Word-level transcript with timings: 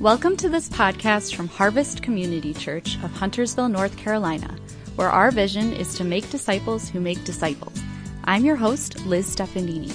Welcome 0.00 0.36
to 0.36 0.48
this 0.48 0.68
podcast 0.68 1.34
from 1.34 1.48
Harvest 1.48 2.04
Community 2.04 2.54
Church 2.54 2.94
of 3.02 3.10
Huntersville, 3.10 3.68
North 3.68 3.96
Carolina, 3.96 4.56
where 4.94 5.10
our 5.10 5.32
vision 5.32 5.72
is 5.72 5.96
to 5.96 6.04
make 6.04 6.30
disciples 6.30 6.88
who 6.88 7.00
make 7.00 7.24
disciples. 7.24 7.82
I'm 8.22 8.44
your 8.44 8.54
host, 8.54 9.04
Liz 9.06 9.34
Stefanini. 9.34 9.92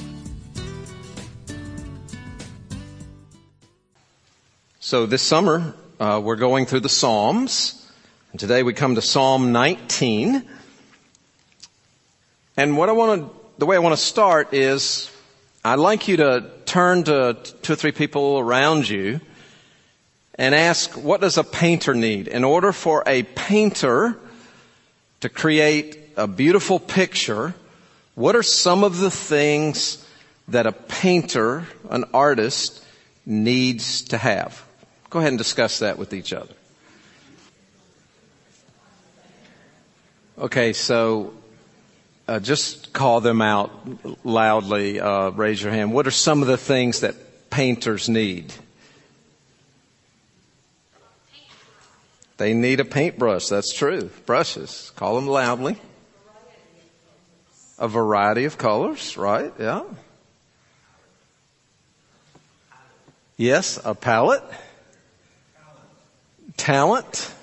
So 4.82 5.06
this 5.06 5.22
summer, 5.22 5.74
uh, 6.02 6.20
we're 6.22 6.36
going 6.36 6.66
through 6.66 6.82
the 6.82 6.90
Psalms, 6.90 7.90
and 8.32 8.42
today 8.42 8.62
we 8.62 8.74
come 8.74 8.96
to 8.96 9.02
Psalm 9.02 9.54
19. 9.54 10.44
And 12.58 12.78
what 12.78 12.90
I 12.90 12.92
want 12.92 13.22
to, 13.22 13.36
the 13.58 13.66
way 13.66 13.78
I 13.78 13.80
want 13.80 13.96
to 13.96 14.04
start 14.04 14.54
is, 14.54 15.10
I'd 15.64 15.80
like 15.80 16.10
you 16.10 16.18
to 16.18 16.52
turn 16.66 17.06
to 17.06 17.38
two 17.62 17.72
or 17.72 17.76
three 17.78 17.94
people 17.94 18.38
around 18.38 18.90
you 18.90 19.22
and 20.36 20.56
ask, 20.56 20.92
what 20.92 21.22
does 21.22 21.38
a 21.38 21.44
painter 21.44 21.94
need? 21.94 22.28
In 22.28 22.44
order 22.44 22.72
for 22.72 23.04
a 23.06 23.24
painter 23.24 24.18
to 25.22 25.30
create 25.30 26.00
a 26.18 26.28
beautiful 26.28 26.80
picture, 26.80 27.54
what 28.16 28.36
are 28.36 28.44
some 28.44 28.84
of 28.84 28.98
the 28.98 29.12
things 29.12 30.06
that 30.48 30.66
a 30.66 30.72
painter, 30.72 31.66
an 31.90 32.06
artist, 32.14 32.84
needs 33.26 34.02
to 34.04 34.18
have? 34.18 34.64
Go 35.10 35.20
ahead 35.20 35.30
and 35.30 35.38
discuss 35.38 35.80
that 35.80 35.98
with 35.98 36.14
each 36.14 36.34
other. 36.34 36.54
Okay, 40.38 40.74
so 40.74 41.34
uh, 42.28 42.40
just 42.40 42.92
call 42.92 43.22
them 43.22 43.42
out 43.42 43.72
loudly. 44.26 45.00
Uh, 45.00 45.30
raise 45.30 45.62
your 45.62 45.72
hand. 45.72 45.94
What 45.94 46.08
are 46.08 46.12
some 46.12 46.42
of 46.42 46.48
the 46.48 46.58
things 46.58 47.02
that 47.02 47.50
painters 47.52 48.10
need? 48.10 48.52
They 52.44 52.54
need 52.54 52.82
a 52.82 52.86
paintbrush. 52.86 53.48
That's 53.48 53.72
true. 53.72 54.10
Brushes. 54.26 54.92
Call 54.98 55.16
them 55.16 55.28
loudly. 55.28 55.78
A 57.80 57.88
variety 57.88 58.44
of 58.44 58.58
colors, 58.58 59.16
right? 59.16 59.54
Yeah. 59.58 59.84
Yes, 63.38 63.80
a 63.86 63.96
palette. 63.96 64.44
Talent. 66.58 67.34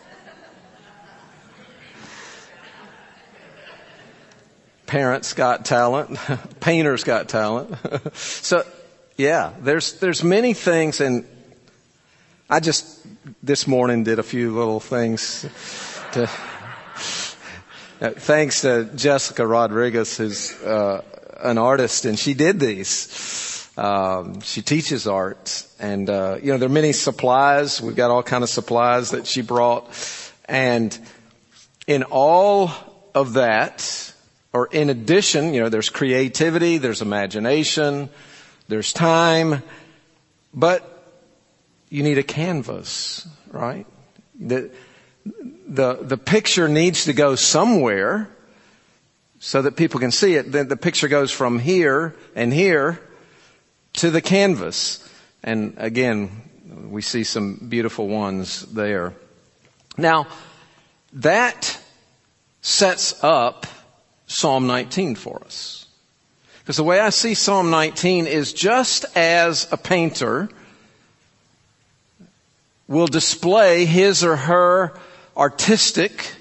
Parents 4.85 5.33
got 5.33 5.64
talent. 5.64 6.19
Painters 6.61 7.05
got 7.05 7.31
talent. 7.31 7.75
so, 8.17 8.67
yeah, 9.17 9.55
there's, 9.62 9.95
there's 9.95 10.23
many 10.23 10.53
things 10.53 11.01
and 11.01 11.25
I 12.53 12.59
just 12.59 13.06
this 13.45 13.69
morning 13.69 14.03
did 14.03 14.19
a 14.19 14.25
few 14.25 14.53
little 14.53 14.81
things 14.81 15.43
to, 16.15 16.25
uh, 18.01 18.11
thanks 18.11 18.62
to 18.62 18.91
Jessica 18.97 19.47
Rodriguez, 19.47 20.17
who's 20.17 20.61
uh, 20.61 21.03
an 21.41 21.59
artist, 21.59 22.07
and 22.07 22.19
she 22.19 22.34
did 22.34 22.59
these. 22.59 23.70
Um, 23.77 24.41
she 24.41 24.62
teaches 24.62 25.07
art, 25.07 25.65
and 25.79 26.11
uh, 26.11 26.39
you 26.42 26.51
know 26.51 26.59
there 26.59 26.69
are 26.69 26.73
many 26.73 26.92
supplies. 26.92 27.81
We've 27.81 27.95
got 27.95 28.11
all 28.11 28.25
kind 28.25 28.42
of 28.42 28.51
supplies 28.51 29.12
that 29.12 29.29
she 29.29 29.42
brought, 29.42 29.89
and 30.47 30.98
in 31.87 32.03
all 32.03 32.73
of 33.14 33.35
that, 33.35 34.12
or 34.53 34.67
in 34.67 34.91
addition, 34.91 35.55
you 35.55 35.61
know, 35.61 35.69
there's 35.69 35.89
creativity, 35.89 36.79
there's 36.79 37.01
imagination, 37.01 38.11
there's 38.67 38.92
time, 38.92 39.62
but 40.53 41.00
you 41.91 42.05
need 42.05 42.19
a 42.19 42.22
canvas, 42.22 43.28
right? 43.50 43.86
The, 44.38 44.70
the, 45.66 45.94
the 45.94 46.16
picture 46.16 46.68
needs 46.68 47.05
to 47.05 47.12
go 47.12 47.34
somewhere 47.34 48.30
so 49.40 49.61
that 49.62 49.77
people 49.77 50.00
can 50.00 50.12
see 50.12 50.34
it. 50.34 50.52
Then 50.52 50.68
the 50.68 50.77
picture 50.77 51.08
goes 51.08 51.30
from 51.33 51.58
here 51.58 52.14
and 52.34 52.52
here 52.52 53.00
to 53.95 54.11
the 54.11 54.23
canvas. 54.23 55.06
And 55.42 55.74
again, 55.77 56.42
we 56.89 57.02
see 57.02 57.24
some 57.24 57.67
beautiful 57.68 58.06
ones 58.06 58.62
there. 58.73 59.12
Now, 59.96 60.29
that 61.14 61.79
sets 62.62 63.23
up 63.24 63.67
Psalm 64.27 64.68
19 64.68 65.17
for 65.17 65.42
us. 65.45 65.86
Because 66.61 66.77
the 66.77 66.84
way 66.84 67.00
I 67.00 67.11
see 67.11 67.34
Psalm 67.34 67.70
19 67.70 68.29
is 68.29 68.52
just 68.52 69.05
as 69.17 69.67
a 69.73 69.77
painter 69.77 70.48
will 72.90 73.06
display 73.06 73.84
his 73.84 74.24
or 74.24 74.34
her 74.34 74.92
artistic 75.36 76.34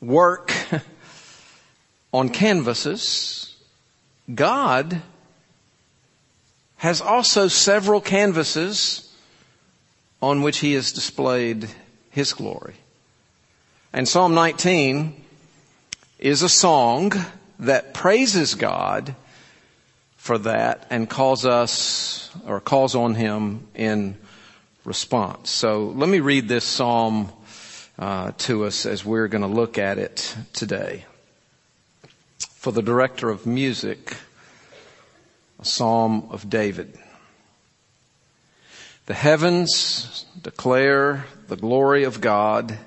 work 0.00 0.52
on 2.12 2.28
canvases, 2.28 3.54
God 4.34 5.00
has 6.78 7.00
also 7.00 7.46
several 7.46 8.00
canvases 8.00 9.14
on 10.20 10.42
which 10.42 10.58
he 10.58 10.72
has 10.72 10.90
displayed 10.90 11.68
his 12.10 12.32
glory. 12.32 12.74
And 13.92 14.08
Psalm 14.08 14.34
19 14.34 15.24
is 16.18 16.42
a 16.42 16.48
song 16.48 17.12
that 17.60 17.94
praises 17.94 18.56
God 18.56 19.14
for 20.16 20.36
that 20.38 20.88
and 20.90 21.08
calls 21.08 21.46
us 21.46 22.28
or 22.44 22.60
calls 22.60 22.96
on 22.96 23.14
him 23.14 23.68
in 23.74 24.16
response. 24.84 25.50
So 25.50 25.86
let 25.86 26.08
me 26.08 26.20
read 26.20 26.48
this 26.48 26.64
psalm 26.64 27.32
uh, 27.98 28.32
to 28.38 28.64
us 28.64 28.86
as 28.86 29.04
we're 29.04 29.28
going 29.28 29.42
to 29.42 29.48
look 29.48 29.78
at 29.78 29.98
it 29.98 30.34
today. 30.52 31.04
For 32.38 32.72
the 32.72 32.82
director 32.82 33.30
of 33.30 33.46
music, 33.46 34.16
a 35.58 35.64
psalm 35.64 36.28
of 36.30 36.48
David. 36.48 36.98
The 39.06 39.14
heavens 39.14 40.24
declare 40.40 41.26
the 41.48 41.56
glory 41.56 42.04
of 42.04 42.20
God. 42.20 42.78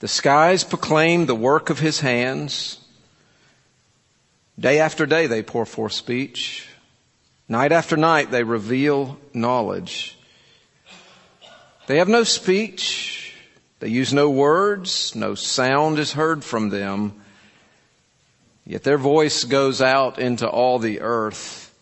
The 0.00 0.08
skies 0.08 0.64
proclaim 0.64 1.26
the 1.26 1.34
work 1.34 1.70
of 1.70 1.78
his 1.78 2.00
hands. 2.00 2.78
Day 4.58 4.80
after 4.80 5.06
day 5.06 5.26
they 5.26 5.42
pour 5.42 5.64
forth 5.64 5.92
speech. 5.92 6.68
Night 7.48 7.72
after 7.72 7.96
night 7.96 8.30
they 8.30 8.42
reveal 8.42 9.18
knowledge. 9.32 10.15
They 11.86 11.98
have 11.98 12.08
no 12.08 12.24
speech. 12.24 13.34
They 13.78 13.88
use 13.88 14.12
no 14.12 14.28
words. 14.28 15.14
No 15.14 15.34
sound 15.34 15.98
is 15.98 16.12
heard 16.12 16.42
from 16.42 16.70
them. 16.70 17.22
Yet 18.64 18.82
their 18.82 18.98
voice 18.98 19.44
goes 19.44 19.80
out 19.80 20.18
into 20.18 20.48
all 20.48 20.78
the 20.78 21.00
earth. 21.00 21.72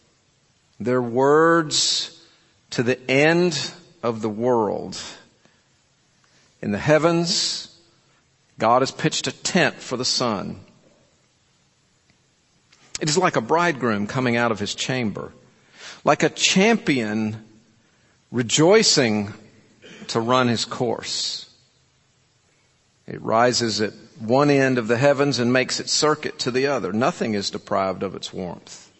Their 0.78 1.00
words 1.00 2.22
to 2.70 2.82
the 2.82 2.98
end 3.10 3.72
of 4.02 4.20
the 4.20 4.28
world. 4.28 5.00
In 6.60 6.72
the 6.72 6.78
heavens, 6.78 7.74
God 8.58 8.82
has 8.82 8.90
pitched 8.90 9.26
a 9.26 9.32
tent 9.32 9.76
for 9.76 9.96
the 9.96 10.04
sun. 10.04 10.60
It 13.00 13.08
is 13.08 13.18
like 13.18 13.36
a 13.36 13.40
bridegroom 13.40 14.06
coming 14.06 14.36
out 14.36 14.52
of 14.52 14.60
his 14.60 14.74
chamber, 14.74 15.32
like 16.04 16.22
a 16.22 16.28
champion 16.28 17.44
rejoicing 18.30 19.32
to 20.10 20.20
run 20.20 20.48
his 20.48 20.64
course. 20.64 21.50
It 23.06 23.20
rises 23.20 23.80
at 23.80 23.92
one 24.18 24.50
end 24.50 24.78
of 24.78 24.88
the 24.88 24.96
heavens 24.96 25.38
and 25.38 25.52
makes 25.52 25.80
its 25.80 25.92
circuit 25.92 26.38
to 26.40 26.50
the 26.50 26.68
other. 26.68 26.92
Nothing 26.92 27.34
is 27.34 27.50
deprived 27.50 28.02
of 28.02 28.14
its 28.14 28.32
warmth. 28.32 28.90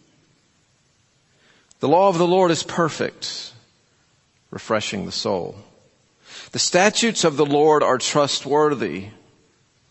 The 1.79 1.87
law 1.87 2.09
of 2.09 2.17
the 2.17 2.27
Lord 2.27 2.51
is 2.51 2.63
perfect, 2.63 3.51
refreshing 4.51 5.05
the 5.05 5.11
soul. 5.11 5.55
The 6.51 6.59
statutes 6.59 7.23
of 7.23 7.37
the 7.37 7.45
Lord 7.45 7.83
are 7.83 7.97
trustworthy, 7.97 9.07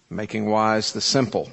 making 0.09 0.47
wise 0.47 0.93
the 0.93 1.01
simple. 1.01 1.51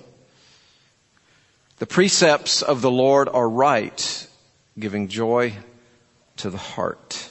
The 1.79 1.87
precepts 1.87 2.61
of 2.61 2.81
the 2.81 2.91
Lord 2.91 3.27
are 3.27 3.49
right, 3.49 4.27
giving 4.77 5.07
joy 5.07 5.53
to 6.37 6.49
the 6.49 6.57
heart. 6.57 7.30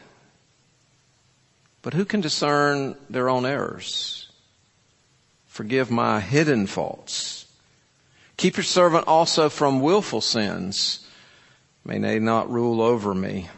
But 1.81 1.93
who 1.93 2.05
can 2.05 2.21
discern 2.21 2.95
their 3.09 3.29
own 3.29 3.45
errors? 3.45 4.29
Forgive 5.47 5.89
my 5.89 6.19
hidden 6.19 6.67
faults. 6.67 7.47
Keep 8.37 8.57
your 8.57 8.63
servant 8.63 9.07
also 9.07 9.49
from 9.49 9.81
willful 9.81 10.21
sins. 10.21 11.07
May 11.83 11.97
they 11.97 12.19
not 12.19 12.51
rule 12.51 12.81
over 12.81 13.13
me. 13.13 13.49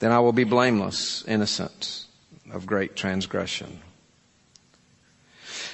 Then 0.00 0.10
I 0.10 0.18
will 0.18 0.32
be 0.32 0.44
blameless, 0.44 1.24
innocent 1.28 2.06
of 2.50 2.66
great 2.66 2.96
transgression. 2.96 3.80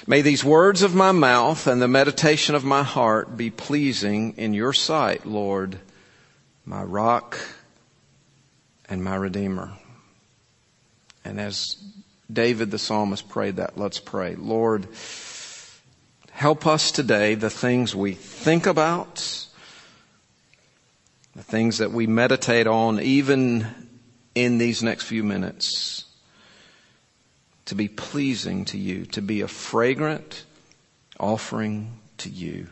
May 0.05 0.21
these 0.21 0.43
words 0.43 0.81
of 0.83 0.95
my 0.95 1.11
mouth 1.11 1.67
and 1.67 1.81
the 1.81 1.87
meditation 1.87 2.55
of 2.55 2.63
my 2.63 2.83
heart 2.83 3.35
be 3.35 3.49
pleasing 3.49 4.35
in 4.37 4.53
your 4.53 4.73
sight, 4.73 5.25
Lord, 5.25 5.79
my 6.63 6.83
rock 6.83 7.39
and 8.87 9.03
my 9.03 9.15
redeemer. 9.15 9.78
And 11.29 11.39
as 11.39 11.77
David 12.31 12.71
the 12.71 12.79
psalmist 12.79 13.29
prayed 13.29 13.57
that, 13.57 13.77
let's 13.77 13.99
pray. 13.99 14.33
Lord, 14.35 14.87
help 16.31 16.65
us 16.65 16.91
today, 16.91 17.35
the 17.35 17.51
things 17.51 17.95
we 17.95 18.13
think 18.13 18.65
about, 18.65 19.17
the 21.35 21.43
things 21.43 21.77
that 21.77 21.91
we 21.91 22.07
meditate 22.07 22.65
on, 22.65 22.99
even 22.99 23.67
in 24.33 24.57
these 24.57 24.81
next 24.81 25.03
few 25.03 25.23
minutes 25.23 26.05
to 27.65 27.75
be 27.75 27.87
pleasing 27.87 28.65
to 28.65 28.79
you, 28.79 29.05
to 29.05 29.21
be 29.21 29.41
a 29.41 29.47
fragrant 29.47 30.45
offering 31.19 31.99
to 32.17 32.29
you. 32.29 32.65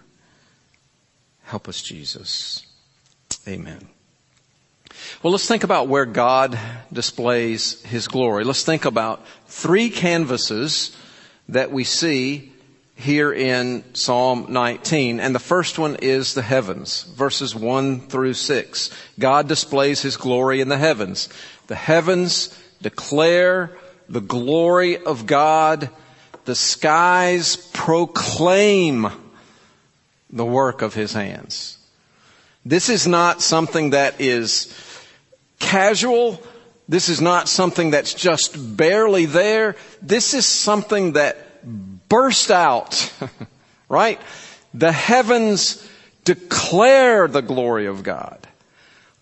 Help 1.44 1.70
us, 1.70 1.84
Jesus. 1.84 2.66
Amen. 3.48 3.88
Well, 5.22 5.32
let's 5.32 5.48
think 5.48 5.64
about 5.64 5.88
where 5.88 6.06
God 6.06 6.58
displays 6.92 7.82
His 7.84 8.08
glory. 8.08 8.44
Let's 8.44 8.64
think 8.64 8.86
about 8.86 9.26
three 9.48 9.90
canvases 9.90 10.96
that 11.50 11.72
we 11.72 11.84
see 11.84 12.52
here 12.96 13.32
in 13.32 13.84
Psalm 13.94 14.48
19. 14.50 15.20
And 15.20 15.34
the 15.34 15.40
first 15.40 15.78
one 15.78 15.98
is 16.02 16.34
the 16.34 16.42
heavens, 16.42 17.04
verses 17.04 17.56
1 17.56 18.08
through 18.08 18.34
6. 18.34 18.90
God 19.20 19.48
displays 19.48 20.02
His 20.02 20.18
glory 20.18 20.62
in 20.62 20.70
the 20.70 20.78
heavens. 20.78 21.30
The 21.68 21.76
heavens 21.76 22.58
declare 22.82 23.72
the 24.10 24.22
glory 24.22 24.98
of 24.98 25.26
God. 25.26 25.90
The 26.46 26.56
skies 26.56 27.56
proclaim 27.56 29.10
the 30.30 30.46
work 30.46 30.82
of 30.82 30.94
his 30.94 31.14
hands. 31.14 31.78
This 32.66 32.90
is 32.90 33.08
not 33.08 33.42
something 33.42 33.92
that 33.92 34.20
is 34.20 34.74
casual. 35.60 36.42
This 36.88 37.10
is 37.10 37.22
not 37.22 37.50
something 37.50 37.92
that's 37.92 38.14
just 38.14 38.78
barely 38.78 39.26
there. 39.26 39.76
This 40.02 40.34
is 40.34 40.46
something 40.46 41.14
that 41.14 42.08
burst 42.08 42.52
out, 42.52 43.12
right? 43.90 44.20
The 44.74 44.92
heavens 44.92 45.86
declare 46.24 47.28
the 47.28 47.42
glory 47.42 47.88
of 47.88 48.04
God. 48.04 48.48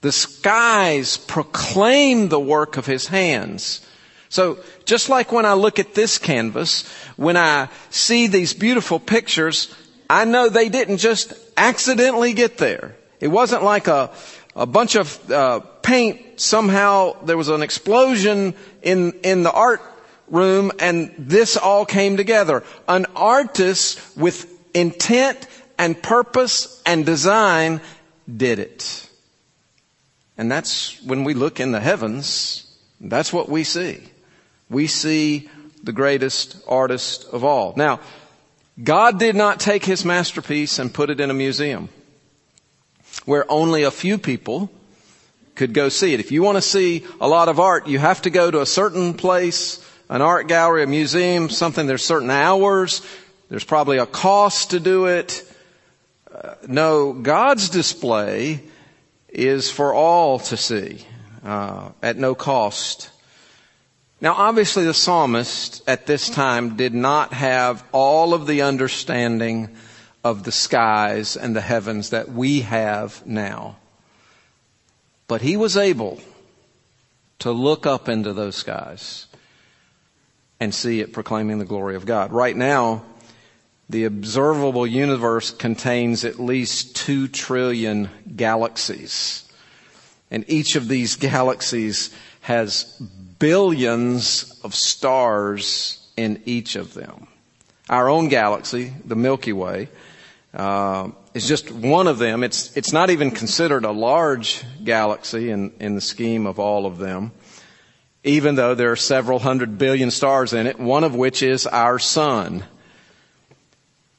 The 0.02 0.12
skies 0.12 1.18
proclaim 1.18 2.30
the 2.30 2.40
work 2.40 2.78
of 2.78 2.86
his 2.86 3.08
hands. 3.08 3.86
So 4.30 4.60
just 4.86 5.10
like 5.10 5.32
when 5.32 5.46
I 5.46 5.54
look 5.54 5.80
at 5.80 5.94
this 5.94 6.18
canvas, 6.18 6.88
when 7.16 7.38
I 7.38 7.70
see 7.90 8.28
these 8.28 8.54
beautiful 8.54 9.00
pictures, 9.00 9.74
I 10.10 10.26
know 10.26 10.50
they 10.50 10.70
didn't 10.70 10.98
just 10.98 11.34
accidentally 11.58 12.34
get 12.34 12.58
there. 12.58 12.96
It 13.20 13.30
wasn't 13.30 13.64
like 13.64 13.88
a, 13.88 14.12
a 14.56 14.66
bunch 14.66 14.96
of 14.96 15.32
uh, 15.32 15.60
paint 15.82 16.40
somehow 16.40 17.22
there 17.24 17.38
was 17.38 17.50
an 17.50 17.62
explosion 17.62 18.54
in 18.82 19.12
in 19.24 19.44
the 19.44 19.52
art 19.52 19.82
room 20.28 20.72
and 20.80 21.14
this 21.18 21.58
all 21.58 21.86
came 21.86 22.18
together. 22.18 22.64
An 22.88 23.06
artist 23.16 24.00
with 24.18 24.52
intent 24.74 25.48
and 25.78 26.02
purpose 26.02 26.82
and 26.86 27.06
design 27.06 27.82
did 28.34 28.60
it. 28.60 29.10
And 30.38 30.52
that's 30.52 31.02
when 31.04 31.24
we 31.24 31.34
look 31.34 31.60
in 31.60 31.72
the 31.72 31.80
heavens, 31.80 32.66
that's 33.00 33.32
what 33.32 33.50
we 33.50 33.64
see 33.64 34.02
we 34.70 34.88
see 34.88 35.50
the 35.84 35.92
greatest 35.92 36.58
artist 36.68 37.26
of 37.32 37.44
all. 37.44 37.74
Now, 37.78 38.00
God 38.82 39.20
did 39.20 39.36
not 39.36 39.60
take 39.60 39.86
his 39.86 40.04
masterpiece 40.04 40.80
and 40.80 40.94
put 40.94 41.10
it 41.10 41.20
in 41.20 41.30
a 41.30 41.34
museum 41.34 41.90
where 43.26 43.50
only 43.52 43.84
a 43.84 43.92
few 43.92 44.18
people 44.18 44.72
could 45.56 45.74
go 45.74 45.90
see 45.90 46.14
it. 46.14 46.20
If 46.20 46.32
you 46.32 46.44
want 46.44 46.58
to 46.58 46.62
see 46.62 47.06
a 47.20 47.28
lot 47.28 47.50
of 47.50 47.60
art, 47.60 47.88
you 47.88 48.00
have 48.00 48.22
to 48.24 48.30
go 48.30 48.52
to 48.52 48.62
a 48.62 48.66
certain 48.66 49.14
place, 49.14 49.84
an 50.10 50.22
art 50.22 50.48
gallery, 50.48 50.84
a 50.84 50.88
museum, 50.88 51.50
something. 51.50 51.88
There's 51.88 52.04
certain 52.04 52.30
hours. 52.30 53.02
There's 53.50 53.64
probably 53.64 53.98
a 53.98 54.06
cost 54.06 54.72
to 54.72 54.80
do 54.80 55.06
it. 55.06 55.44
Uh, 56.32 56.56
no, 56.68 57.14
God's 57.14 57.70
display 57.70 58.62
is 59.30 59.72
for 59.72 59.94
all 59.94 60.40
to 60.40 60.58
see 60.58 61.06
uh, 61.44 61.90
at 62.02 62.18
no 62.18 62.36
cost. 62.36 63.10
Now 64.22 64.34
obviously 64.34 64.86
the 64.86 64.94
psalmist 64.94 65.84
at 65.88 66.06
this 66.06 66.30
time 66.30 66.78
did 66.78 66.94
not 66.94 67.34
have 67.34 67.84
all 67.92 68.34
of 68.34 68.48
the 68.48 68.64
understanding 68.64 69.76
of 70.26 70.42
the 70.42 70.52
skies 70.52 71.38
and 71.38 71.56
the 71.56 71.62
heavens 71.62 72.10
that 72.10 72.28
we 72.28 72.62
have 72.62 73.24
now. 73.28 73.78
But 75.28 75.44
he 75.44 75.56
was 75.56 75.78
able 75.78 76.20
to 77.40 77.52
look 77.52 77.86
up 77.86 78.10
into 78.10 78.34
those 78.34 78.56
skies 78.56 79.28
and 80.60 80.74
see 80.74 81.00
it 81.00 81.14
proclaiming 81.14 81.60
the 81.60 81.66
glory 81.66 81.96
of 81.96 82.08
God. 82.08 82.32
Right 82.32 82.58
now, 82.58 83.06
the 83.88 84.06
observable 84.06 84.88
universe 84.88 85.52
contains 85.52 86.26
at 86.26 86.40
least 86.40 86.96
two 86.96 87.28
trillion 87.28 88.10
galaxies. 88.36 89.48
And 90.32 90.44
each 90.48 90.76
of 90.76 90.88
these 90.88 91.16
galaxies 91.18 92.10
has 92.42 92.86
billions 93.38 94.60
of 94.64 94.74
stars 94.74 96.04
in 96.18 96.42
each 96.46 96.76
of 96.76 96.96
them. 96.96 97.28
Our 97.90 98.10
own 98.10 98.30
galaxy, 98.30 98.92
the 99.06 99.16
Milky 99.16 99.54
Way, 99.54 99.90
uh, 100.56 101.12
is 101.34 101.48
just 101.48 101.70
one 101.72 102.08
of 102.08 102.18
them. 102.18 102.44
It's 102.44 102.76
it's 102.78 102.94
not 102.94 103.10
even 103.10 103.32
considered 103.32 103.84
a 103.84 103.92
large 103.92 104.64
galaxy 104.84 105.50
in 105.50 105.74
in 105.80 105.96
the 105.96 106.02
scheme 106.02 106.48
of 106.48 106.60
all 106.60 106.86
of 106.86 106.98
them, 106.98 107.32
even 108.24 108.56
though 108.56 108.74
there 108.74 108.92
are 108.92 108.96
several 108.96 109.40
hundred 109.40 109.78
billion 109.78 110.12
stars 110.12 110.54
in 110.54 110.66
it. 110.66 110.80
One 110.80 111.04
of 111.04 111.14
which 111.14 111.44
is 111.44 111.68
our 111.68 112.00
sun. 112.00 112.64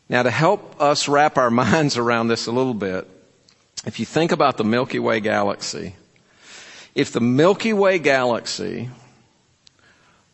Now, 0.09 0.23
to 0.23 0.31
help 0.31 0.81
us 0.81 1.09
wrap 1.09 1.37
our 1.39 1.51
minds 1.65 1.97
around 1.97 2.29
this 2.29 2.47
a 2.47 2.53
little 2.53 2.75
bit, 2.75 3.09
if 3.87 3.99
you 3.99 4.07
think 4.07 4.31
about 4.33 4.57
the 4.57 4.65
Milky 4.65 4.99
Way 4.99 5.21
galaxy, 5.21 5.97
if 6.95 7.13
the 7.13 7.21
Milky 7.21 7.73
Way 7.73 7.99
galaxy 7.99 8.91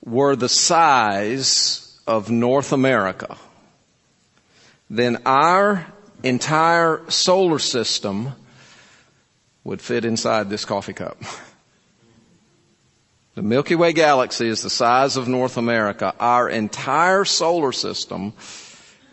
were 0.04 0.34
the 0.34 0.48
size 0.48 2.00
of 2.06 2.28
North 2.28 2.72
America, 2.72 3.38
then 4.92 5.22
our 5.24 5.86
entire 6.22 7.02
solar 7.08 7.58
system 7.58 8.32
would 9.64 9.80
fit 9.80 10.04
inside 10.04 10.50
this 10.50 10.64
coffee 10.64 10.92
cup. 10.92 11.20
The 13.34 13.40
Milky 13.40 13.76
Way 13.76 13.94
galaxy 13.94 14.46
is 14.46 14.60
the 14.60 14.68
size 14.68 15.16
of 15.16 15.26
North 15.26 15.56
America. 15.56 16.14
Our 16.20 16.50
entire 16.50 17.24
solar 17.24 17.72
system 17.72 18.34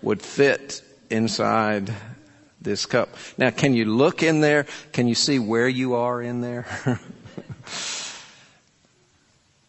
would 0.02 0.22
fit 0.22 0.82
inside 1.10 1.94
this 2.60 2.86
cup. 2.86 3.16
Now, 3.38 3.50
can 3.50 3.74
you 3.74 3.86
look 3.86 4.22
in 4.22 4.42
there? 4.42 4.66
Can 4.92 5.08
you 5.08 5.16
see 5.16 5.40
where 5.40 5.70
you 5.70 5.94
are 5.94 6.22
in 6.22 6.42
there? 6.42 6.68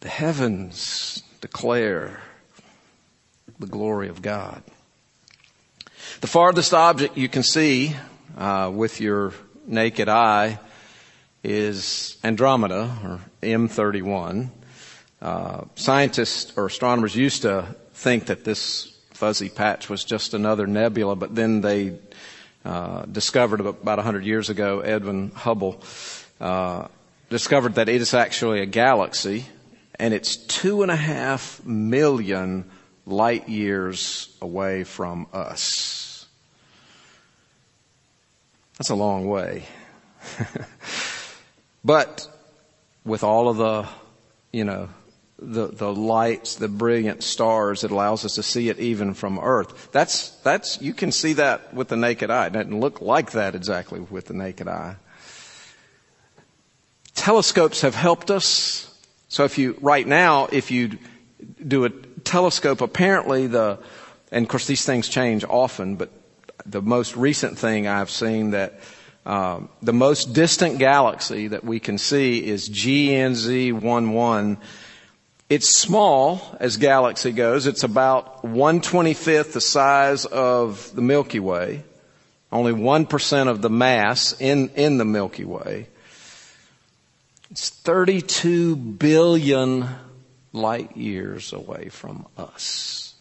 The 0.01 0.09
heavens 0.09 1.23
declare 1.43 2.21
the 3.59 3.67
glory 3.67 4.09
of 4.09 4.23
God. 4.23 4.63
The 6.21 6.27
farthest 6.27 6.75
object 6.75 7.17
you 7.17 7.31
can 7.31 7.43
see 7.43 7.97
uh, 8.37 8.71
with 8.75 9.01
your 9.01 9.33
naked 9.67 10.11
eye 10.11 10.59
is 11.43 12.19
Andromeda, 12.23 12.95
or 13.03 13.21
M31. 13.43 14.51
Uh, 15.23 15.63
scientists 15.77 16.53
or 16.59 16.67
astronomers 16.67 17.17
used 17.17 17.41
to 17.43 17.75
think 17.95 18.27
that 18.27 18.45
this 18.45 18.95
fuzzy 19.13 19.49
patch 19.49 19.89
was 19.89 20.05
just 20.05 20.35
another 20.35 20.67
nebula, 20.67 21.17
but 21.17 21.35
then 21.35 21.63
they 21.63 21.99
uh, 22.67 23.07
discovered 23.07 23.61
about 23.61 23.97
100 23.97 24.23
years 24.23 24.51
ago, 24.51 24.81
Edwin 24.81 25.31
Hubble 25.31 25.83
uh, 26.39 26.89
discovered 27.31 27.77
that 27.77 27.89
it 27.89 28.03
is 28.03 28.13
actually 28.13 28.61
a 28.61 28.67
galaxy 28.67 29.47
and 29.99 30.13
it's 30.13 30.37
two 30.37 30.83
and 30.83 30.91
a 30.91 30.97
half 30.97 31.65
million 31.65 32.71
light 33.07 33.49
years 33.49 34.29
away 34.43 34.85
from 34.85 35.27
us. 35.33 36.00
That's 38.81 38.89
a 38.89 38.95
long 38.95 39.29
way. 39.29 39.65
but 41.85 42.27
with 43.05 43.23
all 43.23 43.51
of 43.51 43.59
the, 43.59 43.87
you 44.53 44.65
know, 44.65 44.89
the, 45.39 45.67
the 45.67 45.93
lights, 45.93 46.55
the 46.55 46.67
brilliant 46.67 47.23
stars. 47.23 47.85
It 47.85 47.91
allows 47.91 48.25
us 48.25 48.37
to 48.37 48.43
see 48.43 48.71
it 48.71 48.79
even 48.79 49.13
from 49.13 49.39
Earth. 49.39 49.93
That's, 49.93 50.31
that's, 50.39 50.81
you 50.81 50.95
can 50.95 51.13
see 51.13 51.35
that 51.35 51.75
with 51.75 51.89
the 51.89 51.99
naked 51.99 52.31
eye. 52.31 52.47
It 52.47 52.55
doesn't 52.55 52.81
look 52.81 53.03
like 53.03 53.33
that 53.33 53.55
exactly 53.55 54.01
with 54.01 54.29
the 54.29 54.35
naked 54.35 54.67
eye. 54.67 54.97
Telescopes 57.15 57.83
have 57.83 57.95
helped 57.95 58.31
us. 58.31 58.99
So 59.29 59.45
if 59.45 59.59
you, 59.59 59.77
right 59.83 60.07
now, 60.07 60.47
if 60.51 60.71
you 60.71 60.97
do 61.69 61.85
a 61.85 61.91
telescope, 61.91 62.81
apparently 62.81 63.47
the, 63.47 63.79
and 64.33 64.47
of 64.47 64.49
course 64.49 64.67
these 64.67 64.87
things 64.87 65.07
change 65.07 65.45
often, 65.45 65.97
but 65.97 66.11
the 66.67 66.83
most 66.83 67.17
recent 67.17 67.59
thing 67.59 67.87
I've 67.87 68.11
seen 68.11 68.51
that 68.51 68.81
um, 69.27 69.69
the 69.83 69.93
most 69.93 70.33
distant 70.33 70.79
galaxy 70.79 71.49
that 71.49 71.65
we 71.65 71.81
can 71.81 71.99
see 71.99 72.45
is 72.47 72.69
GNZ 72.69 73.69
11 73.69 74.59
it's 75.51 75.69
small 75.69 76.41
as 76.61 76.77
galaxy 76.77 77.33
goes. 77.33 77.67
It's 77.67 77.83
about 77.83 78.45
125th 78.45 79.53
the 79.53 79.61
size 79.61 80.25
of 80.25 80.95
the 80.95 81.03
Milky 81.03 81.41
Way. 81.41 81.83
Only 82.53 82.73
1% 82.73 83.49
of 83.49 83.61
the 83.61 83.69
mass 83.69 84.41
in, 84.41 84.69
in 84.71 84.99
the 84.99 85.05
Milky 85.05 85.45
Way. 85.45 85.89
It's 87.51 87.69
32 87.69 88.77
billion 88.77 89.89
light 90.53 90.97
years 90.97 91.53
away 91.53 91.89
from 91.89 92.27
us. 92.39 93.15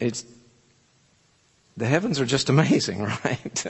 It's, 0.00 0.24
the 1.76 1.86
heavens 1.86 2.20
are 2.20 2.26
just 2.26 2.48
amazing, 2.48 3.02
right? 3.24 3.66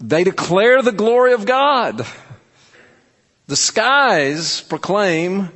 they 0.00 0.24
declare 0.24 0.82
the 0.82 0.92
glory 0.92 1.32
of 1.32 1.46
God. 1.46 2.06
The 3.46 3.56
skies 3.56 4.60
proclaim 4.60 5.50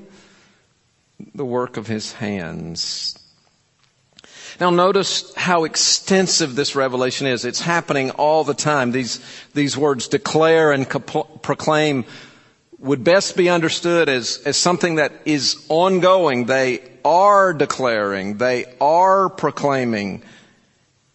the 1.34 1.44
work 1.44 1.76
of 1.76 1.86
his 1.86 2.12
hands. 2.12 3.18
Now 4.60 4.70
notice 4.70 5.34
how 5.34 5.64
extensive 5.64 6.54
this 6.54 6.76
revelation 6.76 7.26
is. 7.26 7.44
It's 7.44 7.60
happening 7.60 8.10
all 8.12 8.44
the 8.44 8.54
time. 8.54 8.92
These, 8.92 9.20
these 9.54 9.76
words 9.76 10.08
declare 10.08 10.72
and 10.72 10.88
proclaim 10.88 12.04
would 12.78 13.04
best 13.04 13.36
be 13.36 13.48
understood 13.48 14.08
as, 14.08 14.42
as 14.44 14.56
something 14.56 14.96
that 14.96 15.12
is 15.24 15.64
ongoing. 15.68 16.46
They 16.46 16.80
are 17.04 17.52
declaring. 17.52 18.38
They 18.38 18.66
are 18.80 19.28
proclaiming. 19.28 20.22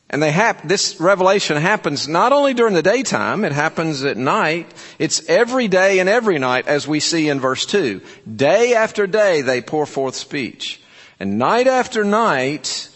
And 0.09 0.23
they 0.23 0.31
hap- 0.31 0.63
this 0.63 0.99
revelation 1.01 1.57
happens 1.57 2.07
not 2.07 2.31
only 2.31 2.53
during 2.53 2.73
the 2.73 2.81
daytime, 2.81 3.43
it 3.43 3.51
happens 3.51 4.05
at 4.05 4.15
night. 4.15 4.73
It's 4.99 5.27
every 5.27 5.67
day 5.67 5.99
and 5.99 6.07
every 6.07 6.39
night 6.39 6.67
as 6.67 6.87
we 6.87 7.01
see 7.01 7.27
in 7.27 7.41
verse 7.41 7.65
2. 7.65 8.01
Day 8.35 8.73
after 8.73 9.05
day 9.05 9.41
they 9.41 9.61
pour 9.61 9.85
forth 9.85 10.15
speech. 10.15 10.81
And 11.19 11.37
night 11.37 11.67
after 11.67 12.05
night 12.05 12.89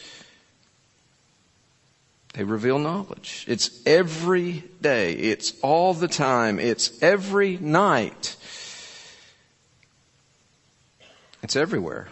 they 2.34 2.46
reveal 2.46 2.80
knowledge. 2.80 3.44
It's 3.46 3.86
every 3.86 4.64
day. 4.82 5.14
It's 5.14 5.54
all 5.62 5.94
the 5.94 6.08
time. 6.08 6.60
It's 6.60 7.02
every 7.04 7.58
night. 7.58 8.38
It's 11.44 11.58
everywhere. 11.58 12.08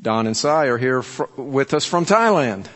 Don 0.00 0.26
and 0.26 0.36
Sai 0.36 0.66
are 0.66 0.78
here 0.78 1.02
fr- 1.02 1.24
with 1.36 1.74
us 1.74 1.84
from 1.84 2.06
Thailand. 2.06 2.66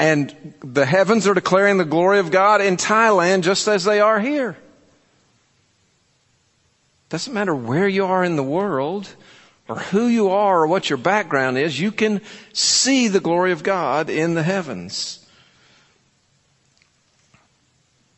And 0.00 0.54
the 0.64 0.86
heavens 0.86 1.28
are 1.28 1.34
declaring 1.34 1.76
the 1.76 1.84
glory 1.84 2.20
of 2.20 2.30
God 2.30 2.62
in 2.62 2.78
Thailand 2.78 3.42
just 3.42 3.68
as 3.68 3.84
they 3.84 4.00
are 4.00 4.18
here. 4.18 4.56
Doesn't 7.10 7.34
matter 7.34 7.54
where 7.54 7.86
you 7.86 8.06
are 8.06 8.24
in 8.24 8.36
the 8.36 8.42
world 8.42 9.14
or 9.68 9.76
who 9.76 10.06
you 10.06 10.30
are 10.30 10.62
or 10.62 10.66
what 10.66 10.88
your 10.88 10.96
background 10.96 11.58
is, 11.58 11.78
you 11.78 11.92
can 11.92 12.22
see 12.54 13.08
the 13.08 13.20
glory 13.20 13.52
of 13.52 13.62
God 13.62 14.08
in 14.08 14.32
the 14.32 14.42
heavens. 14.42 15.22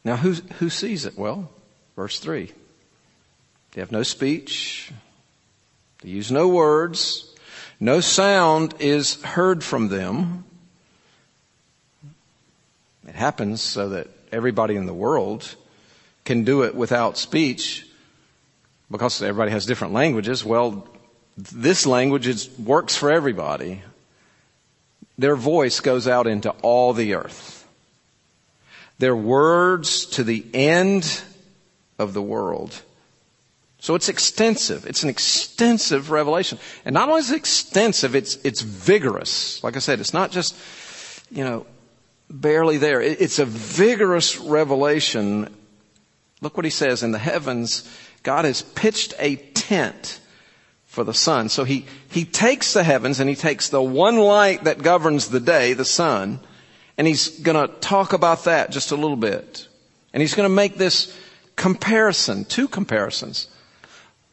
Now, 0.04 0.14
who, 0.14 0.34
who 0.34 0.70
sees 0.70 1.04
it? 1.04 1.18
Well, 1.18 1.50
verse 1.96 2.20
3. 2.20 2.52
They 3.72 3.80
have 3.80 3.90
no 3.90 4.04
speech. 4.04 4.92
They 6.02 6.10
use 6.10 6.30
no 6.30 6.46
words. 6.46 7.34
No 7.80 7.98
sound 7.98 8.74
is 8.78 9.20
heard 9.22 9.64
from 9.64 9.88
them. 9.88 10.44
It 13.12 13.18
happens 13.18 13.60
so 13.60 13.90
that 13.90 14.08
everybody 14.32 14.74
in 14.74 14.86
the 14.86 14.94
world 14.94 15.54
can 16.24 16.44
do 16.44 16.62
it 16.62 16.74
without 16.74 17.18
speech 17.18 17.86
because 18.90 19.20
everybody 19.20 19.50
has 19.50 19.66
different 19.66 19.92
languages. 19.92 20.42
Well, 20.42 20.88
this 21.36 21.84
language 21.84 22.26
is, 22.26 22.48
works 22.58 22.96
for 22.96 23.12
everybody. 23.12 23.82
Their 25.18 25.36
voice 25.36 25.80
goes 25.80 26.08
out 26.08 26.26
into 26.26 26.52
all 26.62 26.94
the 26.94 27.12
earth. 27.12 27.68
Their 28.98 29.14
words 29.14 30.06
to 30.06 30.24
the 30.24 30.46
end 30.54 31.22
of 31.98 32.14
the 32.14 32.22
world. 32.22 32.80
So 33.78 33.94
it's 33.94 34.08
extensive. 34.08 34.86
It's 34.86 35.02
an 35.02 35.10
extensive 35.10 36.10
revelation. 36.10 36.58
And 36.86 36.94
not 36.94 37.10
only 37.10 37.20
is 37.20 37.30
it 37.30 37.36
extensive, 37.36 38.14
it's, 38.14 38.36
it's 38.36 38.62
vigorous. 38.62 39.62
Like 39.62 39.76
I 39.76 39.80
said, 39.80 40.00
it's 40.00 40.14
not 40.14 40.30
just, 40.30 40.56
you 41.30 41.44
know, 41.44 41.66
barely 42.32 42.78
there. 42.78 43.00
It's 43.00 43.38
a 43.38 43.44
vigorous 43.44 44.38
revelation. 44.38 45.54
Look 46.40 46.56
what 46.56 46.64
he 46.64 46.70
says 46.70 47.02
in 47.02 47.12
the 47.12 47.18
heavens. 47.18 47.88
God 48.22 48.44
has 48.44 48.62
pitched 48.62 49.14
a 49.18 49.36
tent 49.36 50.20
for 50.86 51.04
the 51.04 51.14
sun. 51.14 51.48
So 51.48 51.64
he, 51.64 51.86
he 52.10 52.24
takes 52.24 52.72
the 52.72 52.84
heavens 52.84 53.20
and 53.20 53.28
he 53.28 53.36
takes 53.36 53.68
the 53.68 53.82
one 53.82 54.18
light 54.18 54.64
that 54.64 54.82
governs 54.82 55.28
the 55.28 55.40
day, 55.40 55.72
the 55.72 55.84
sun, 55.84 56.40
and 56.98 57.06
he's 57.06 57.40
gonna 57.40 57.68
talk 57.68 58.12
about 58.12 58.44
that 58.44 58.70
just 58.70 58.92
a 58.92 58.96
little 58.96 59.16
bit. 59.16 59.68
And 60.12 60.20
he's 60.20 60.34
gonna 60.34 60.48
make 60.48 60.76
this 60.76 61.16
comparison, 61.56 62.44
two 62.44 62.68
comparisons. 62.68 63.48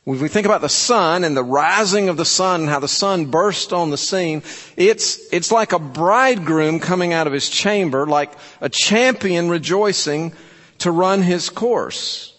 When 0.10 0.20
we 0.20 0.28
think 0.28 0.48
about 0.48 0.62
the 0.62 0.70
sun 0.70 1.24
and 1.24 1.38
the 1.38 1.44
rising 1.44 2.10
of 2.10 2.18
the 2.18 2.26
sun, 2.26 2.62
and 2.62 2.70
how 2.72 2.80
the 2.80 2.88
sun 2.88 3.28
burst 3.28 3.72
on 3.72 3.92
the 3.92 3.98
scene, 3.98 4.42
it's, 4.76 5.20
it's 5.32 5.52
like 5.52 5.72
a 5.72 5.78
bridegroom 5.78 6.80
coming 6.80 7.14
out 7.14 7.28
of 7.28 7.34
his 7.34 7.48
chamber, 7.48 8.08
like 8.08 8.32
a 8.60 8.70
champion 8.70 9.50
rejoicing 9.50 10.34
to 10.80 10.90
run 10.90 11.22
his 11.22 11.52
course. 11.52 12.34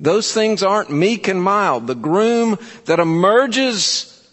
Those 0.00 0.32
things 0.32 0.62
aren't 0.62 0.90
meek 0.90 1.28
and 1.28 1.42
mild. 1.42 1.86
The 1.86 1.94
groom 1.94 2.58
that 2.86 3.00
emerges 3.00 4.26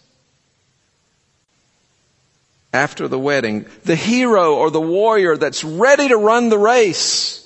after 2.72 3.10
the 3.10 3.20
wedding, 3.20 3.66
the 3.84 3.98
hero 3.98 4.56
or 4.56 4.72
the 4.72 4.80
warrior 4.80 5.36
that's 5.36 5.66
ready 5.66 6.08
to 6.08 6.16
run 6.16 6.48
the 6.48 6.58
race, 6.58 7.41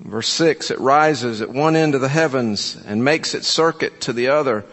Verse 0.00 0.28
6, 0.28 0.70
it 0.70 0.80
rises 0.80 1.42
at 1.42 1.50
one 1.50 1.76
end 1.76 1.94
of 1.94 2.00
the 2.00 2.08
heavens 2.08 2.76
and 2.86 3.04
makes 3.04 3.34
its 3.34 3.46
circuit 3.46 4.00
to 4.02 4.14
the 4.14 4.28
other. 4.28 4.64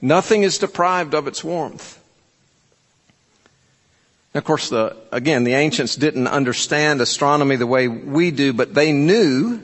Nothing 0.00 0.42
is 0.42 0.58
deprived 0.58 1.14
of 1.14 1.26
its 1.26 1.42
warmth. 1.42 1.98
of 4.34 4.44
course, 4.44 4.68
the, 4.68 4.94
again, 5.10 5.44
the 5.44 5.54
ancients 5.54 5.96
didn't 5.96 6.26
understand 6.26 7.00
astronomy 7.00 7.56
the 7.56 7.66
way 7.66 7.88
we 7.88 8.30
do, 8.30 8.52
but 8.52 8.74
they 8.74 8.92
knew 8.92 9.62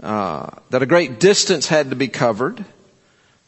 uh, 0.00 0.48
that 0.70 0.82
a 0.82 0.86
great 0.86 1.18
distance 1.18 1.66
had 1.66 1.90
to 1.90 1.96
be 1.96 2.06
covered. 2.06 2.64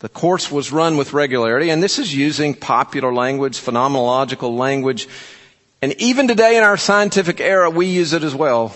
The 0.01 0.09
course 0.09 0.51
was 0.51 0.73
run 0.73 0.97
with 0.97 1.12
regularity, 1.12 1.71
and 1.71 1.81
this 1.81 2.01
is 2.01 2.12
using 2.12 2.55
popular 2.55 3.15
language, 3.15 3.61
phenomenological 3.61 4.57
language. 4.59 5.07
And 5.81 5.93
even 6.01 6.27
today 6.27 6.57
in 6.57 6.65
our 6.65 6.77
scientific 6.77 7.41
era, 7.41 7.71
we 7.71 7.87
use 7.87 8.12
it 8.12 8.25
as 8.25 8.35
well. 8.35 8.75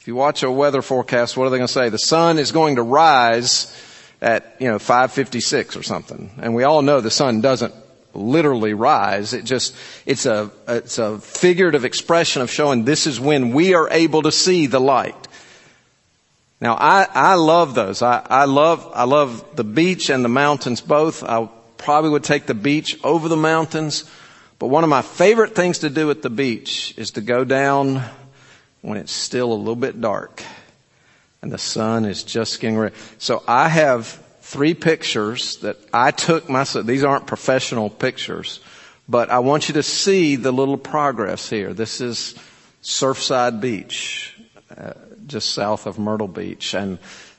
If 0.00 0.08
you 0.08 0.14
watch 0.14 0.42
a 0.42 0.50
weather 0.50 0.80
forecast, 0.80 1.36
what 1.36 1.44
are 1.44 1.50
they 1.50 1.58
going 1.58 1.66
to 1.66 1.72
say? 1.72 1.90
The 1.90 1.98
sun 1.98 2.38
is 2.38 2.52
going 2.52 2.76
to 2.76 2.82
rise 2.82 3.76
at, 4.22 4.56
you 4.58 4.66
know, 4.66 4.78
556 4.78 5.76
or 5.76 5.82
something. 5.82 6.30
And 6.40 6.54
we 6.54 6.64
all 6.64 6.80
know 6.80 7.02
the 7.02 7.10
sun 7.10 7.42
doesn't 7.42 7.74
literally 8.14 8.72
rise. 8.72 9.34
It 9.34 9.44
just, 9.44 9.76
it's 10.06 10.24
a, 10.24 10.50
it's 10.66 10.96
a 10.96 11.18
figurative 11.18 11.84
expression 11.84 12.40
of 12.40 12.50
showing 12.50 12.86
this 12.86 13.06
is 13.06 13.20
when 13.20 13.52
we 13.52 13.74
are 13.74 13.90
able 13.90 14.22
to 14.22 14.32
see 14.32 14.66
the 14.66 14.80
light. 14.80 15.28
Now 16.62 16.76
I, 16.76 17.06
I 17.12 17.34
love 17.34 17.74
those. 17.74 18.00
I, 18.00 18.24
I 18.24 18.46
love, 18.46 18.90
I 18.94 19.04
love 19.04 19.54
the 19.54 19.64
beach 19.64 20.08
and 20.08 20.24
the 20.24 20.30
mountains 20.30 20.80
both. 20.80 21.22
I 21.22 21.46
probably 21.76 22.08
would 22.08 22.24
take 22.24 22.46
the 22.46 22.54
beach 22.54 22.98
over 23.04 23.28
the 23.28 23.36
mountains. 23.36 24.10
But 24.58 24.68
one 24.68 24.82
of 24.82 24.88
my 24.88 25.02
favorite 25.02 25.54
things 25.54 25.80
to 25.80 25.90
do 25.90 26.10
at 26.10 26.22
the 26.22 26.30
beach 26.30 26.94
is 26.96 27.10
to 27.12 27.20
go 27.20 27.44
down 27.44 28.02
when 28.82 28.98
it's 28.98 29.12
still 29.12 29.52
a 29.52 29.54
little 29.54 29.76
bit 29.76 30.00
dark 30.00 30.42
and 31.42 31.50
the 31.50 31.58
sun 31.58 32.04
is 32.04 32.22
just 32.22 32.60
getting 32.60 32.78
ready. 32.78 32.94
So 33.18 33.42
I 33.46 33.68
have 33.68 34.06
three 34.42 34.74
pictures 34.74 35.56
that 35.58 35.76
I 35.92 36.10
took 36.10 36.48
myself. 36.48 36.86
These 36.86 37.04
aren't 37.04 37.26
professional 37.26 37.88
pictures, 37.88 38.60
but 39.08 39.30
I 39.30 39.38
want 39.38 39.68
you 39.68 39.74
to 39.74 39.82
see 39.82 40.36
the 40.36 40.52
little 40.52 40.76
progress 40.76 41.48
here. 41.48 41.72
This 41.72 42.00
is 42.00 42.34
Surfside 42.82 43.60
Beach, 43.60 44.38
uh, 44.76 44.92
just 45.26 45.52
south 45.52 45.86
of 45.86 45.98
Myrtle 45.98 46.28
Beach. 46.28 46.74
And 46.74 46.98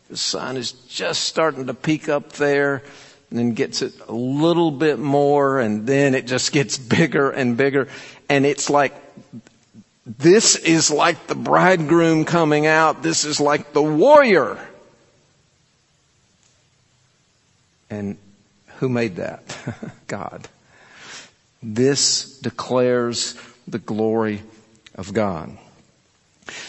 The 0.10 0.18
sun 0.18 0.58
is 0.58 0.72
just 0.72 1.24
starting 1.24 1.68
to 1.68 1.74
peek 1.74 2.10
up 2.10 2.34
there 2.34 2.84
and 3.30 3.40
then 3.40 3.54
gets 3.54 3.82
it 3.82 3.94
a 4.08 4.14
little 4.14 4.72
bit 4.72 5.00
more 5.00 5.60
and 5.60 5.88
then 5.88 6.16
it 6.16 6.28
just 6.28 6.52
gets 6.52 6.78
bigger 6.98 7.30
and 7.30 7.56
bigger. 7.56 7.88
And 8.30 8.46
it's 8.46 8.70
like, 8.70 8.94
this 10.18 10.56
is 10.56 10.92
like 10.92 11.28
the 11.28 11.36
bridegroom 11.36 12.26
coming 12.26 12.66
out. 12.66 13.04
This 13.04 13.26
is 13.26 13.40
like 13.40 13.74
the 13.74 13.84
warrior. 13.84 14.58
And 17.90 18.18
who 18.78 18.90
made 18.90 19.18
that? 19.18 19.58
God. 20.08 20.48
This 21.62 22.40
declares 22.40 23.36
the 23.68 23.80
glory 23.80 24.42
of 24.96 25.14
God. 25.14 25.58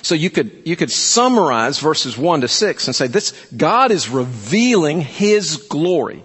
So 0.02 0.14
you 0.14 0.30
could, 0.30 0.62
you 0.64 0.76
could 0.76 0.90
summarize 0.90 1.78
verses 1.78 2.16
1 2.18 2.42
to 2.42 2.48
6 2.48 2.86
and 2.86 2.94
say 2.94 3.06
this, 3.06 3.32
God 3.56 3.90
is 3.90 4.08
revealing 4.08 5.00
His 5.00 5.56
glory. 5.56 6.22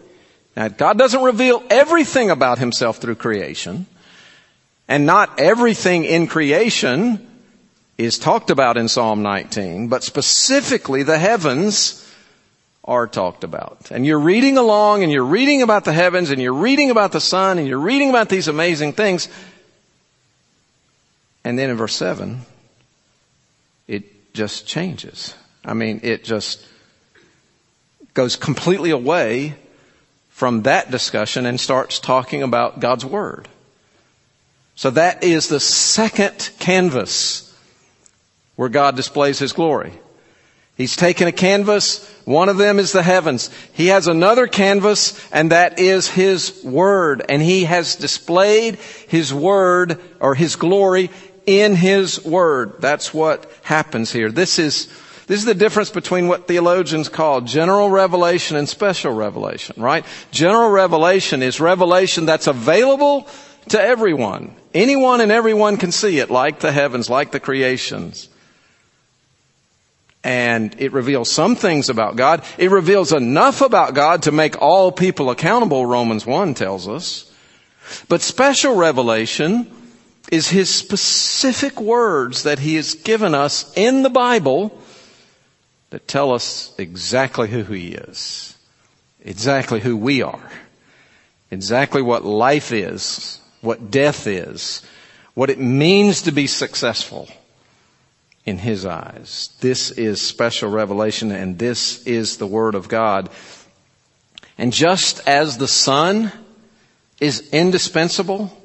Now, 0.55 0.67
God 0.67 0.97
doesn't 0.97 1.21
reveal 1.23 1.63
everything 1.69 2.29
about 2.29 2.59
Himself 2.59 2.97
through 2.97 3.15
creation, 3.15 3.85
and 4.87 5.05
not 5.05 5.39
everything 5.39 6.05
in 6.05 6.27
creation 6.27 7.25
is 7.97 8.19
talked 8.19 8.49
about 8.49 8.77
in 8.77 8.87
Psalm 8.87 9.21
19, 9.23 9.87
but 9.87 10.03
specifically 10.03 11.03
the 11.03 11.17
heavens 11.17 12.03
are 12.85 13.07
talked 13.07 13.43
about. 13.43 13.91
And 13.91 14.05
you're 14.05 14.19
reading 14.19 14.57
along 14.57 15.03
and 15.03 15.11
you're 15.11 15.25
reading 15.25 15.61
about 15.61 15.83
the 15.83 15.91
heavens 15.91 16.29
and 16.29 16.41
you're 16.41 16.53
reading 16.53 16.89
about 16.89 17.11
the 17.11 17.19
sun 17.19 17.57
and 17.57 17.67
you're 17.67 17.79
reading 17.79 18.09
about 18.09 18.29
these 18.29 18.47
amazing 18.47 18.93
things. 18.93 19.27
And 21.43 21.59
then 21.59 21.69
in 21.69 21.75
verse 21.75 21.95
7, 21.95 22.41
it 23.87 24.33
just 24.33 24.67
changes. 24.67 25.33
I 25.65 25.73
mean, 25.73 25.99
it 26.03 26.23
just 26.23 26.65
goes 28.13 28.35
completely 28.35 28.91
away 28.91 29.55
from 30.29 30.63
that 30.63 30.91
discussion 30.91 31.45
and 31.45 31.59
starts 31.59 31.99
talking 31.99 32.41
about 32.41 32.79
God's 32.79 33.03
Word. 33.03 33.47
So 34.77 34.91
that 34.91 35.23
is 35.23 35.47
the 35.47 35.59
second 35.59 36.51
canvas 36.59 37.51
where 38.55 38.69
God 38.69 38.95
displays 38.95 39.39
His 39.39 39.51
glory. 39.51 39.91
He's 40.75 40.95
taken 40.95 41.27
a 41.27 41.31
canvas. 41.31 42.07
One 42.25 42.47
of 42.47 42.57
them 42.57 42.77
is 42.77 42.91
the 42.91 43.01
heavens. 43.01 43.49
He 43.73 43.87
has 43.87 44.05
another 44.05 44.45
canvas 44.45 45.19
and 45.31 45.51
that 45.51 45.79
is 45.79 46.07
His 46.07 46.63
Word. 46.63 47.25
And 47.27 47.41
He 47.41 47.63
has 47.63 47.95
displayed 47.95 48.75
His 49.07 49.33
Word 49.33 49.99
or 50.19 50.35
His 50.35 50.55
glory 50.55 51.09
in 51.47 51.75
His 51.75 52.23
Word. 52.23 52.79
That's 52.79 53.11
what 53.11 53.51
happens 53.63 54.11
here. 54.11 54.31
This 54.31 54.59
is, 54.59 54.85
this 55.25 55.39
is 55.39 55.45
the 55.45 55.55
difference 55.55 55.89
between 55.89 56.27
what 56.27 56.47
theologians 56.47 57.09
call 57.09 57.41
general 57.41 57.89
revelation 57.89 58.57
and 58.57 58.69
special 58.69 59.11
revelation, 59.11 59.81
right? 59.81 60.05
General 60.29 60.69
revelation 60.69 61.41
is 61.41 61.59
revelation 61.59 62.27
that's 62.27 62.45
available 62.45 63.27
to 63.69 63.81
everyone. 63.81 64.55
Anyone 64.73 65.21
and 65.21 65.31
everyone 65.31 65.77
can 65.77 65.91
see 65.91 66.19
it, 66.19 66.29
like 66.29 66.59
the 66.59 66.71
heavens, 66.71 67.09
like 67.09 67.31
the 67.31 67.39
creations 67.39 68.29
and 70.27 70.75
it 70.77 70.91
reveals 70.91 71.31
some 71.31 71.55
things 71.55 71.87
about 71.87 72.17
God. 72.17 72.43
It 72.57 72.69
reveals 72.69 73.13
enough 73.13 73.61
about 73.61 73.93
God 73.93 74.23
to 74.23 74.33
make 74.33 74.61
all 74.61 74.91
people 74.91 75.29
accountable, 75.29 75.85
Romans 75.85 76.25
1 76.25 76.53
tells 76.53 76.85
us. 76.85 77.31
But 78.09 78.21
special 78.21 78.75
revelation 78.75 79.71
is 80.29 80.49
His 80.49 80.69
specific 80.69 81.79
words 81.79 82.43
that 82.43 82.59
He 82.59 82.75
has 82.75 82.93
given 82.93 83.33
us 83.33 83.71
in 83.77 84.03
the 84.03 84.09
Bible 84.09 84.77
that 85.91 86.09
tell 86.09 86.33
us 86.33 86.75
exactly 86.77 87.47
who 87.47 87.63
He 87.63 87.93
is, 87.93 88.57
exactly 89.23 89.79
who 89.79 89.95
we 89.95 90.21
are, 90.23 90.51
exactly 91.51 92.01
what 92.01 92.25
life 92.25 92.73
is, 92.73 93.39
what 93.61 93.91
death 93.91 94.27
is, 94.27 94.81
what 95.33 95.49
it 95.49 95.59
means 95.59 96.23
to 96.23 96.31
be 96.31 96.47
successful 96.47 97.29
in 98.45 98.57
his 98.57 98.85
eyes. 98.85 99.49
This 99.59 99.91
is 99.91 100.21
special 100.21 100.69
revelation 100.69 101.31
and 101.31 101.59
this 101.59 102.05
is 102.07 102.37
the 102.37 102.47
word 102.47 102.75
of 102.75 102.87
God. 102.87 103.29
And 104.57 104.71
just 104.73 105.27
as 105.27 105.57
the 105.57 105.67
sun 105.67 106.31
is 107.19 107.49
indispensable 107.51 108.57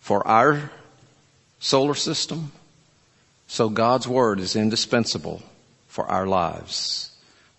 for 0.00 0.26
our 0.26 0.70
solar 1.60 1.94
system, 1.94 2.52
so 3.46 3.68
God's 3.68 4.08
word 4.08 4.40
is 4.40 4.56
indispensable 4.56 5.42
for 5.86 6.06
our 6.06 6.26
lives, 6.26 7.10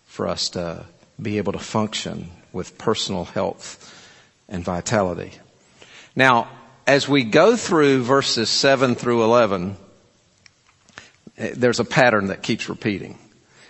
for 0.06 0.26
us 0.26 0.48
to 0.50 0.84
be 1.22 1.38
able 1.38 1.52
to 1.52 1.60
function 1.60 2.30
with 2.52 2.76
personal 2.78 3.26
health 3.26 3.92
and 4.48 4.64
vitality. 4.64 5.32
Now, 6.16 6.48
as 6.86 7.08
we 7.08 7.24
go 7.24 7.56
through 7.56 8.02
verses 8.02 8.48
7 8.50 8.94
through 8.94 9.24
11, 9.24 9.76
eh, 11.38 11.52
there's 11.56 11.80
a 11.80 11.84
pattern 11.84 12.28
that 12.28 12.42
keeps 12.42 12.68
repeating. 12.68 13.18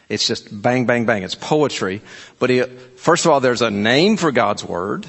It's 0.08 0.26
just 0.26 0.62
bang, 0.62 0.84
bang, 0.86 1.06
bang. 1.06 1.22
It's 1.22 1.34
poetry. 1.34 2.02
But 2.38 2.50
he, 2.50 2.62
first 2.96 3.24
of 3.24 3.30
all, 3.30 3.40
there's 3.40 3.62
a 3.62 3.70
name 3.70 4.16
for 4.16 4.32
God's 4.32 4.64
Word. 4.64 5.06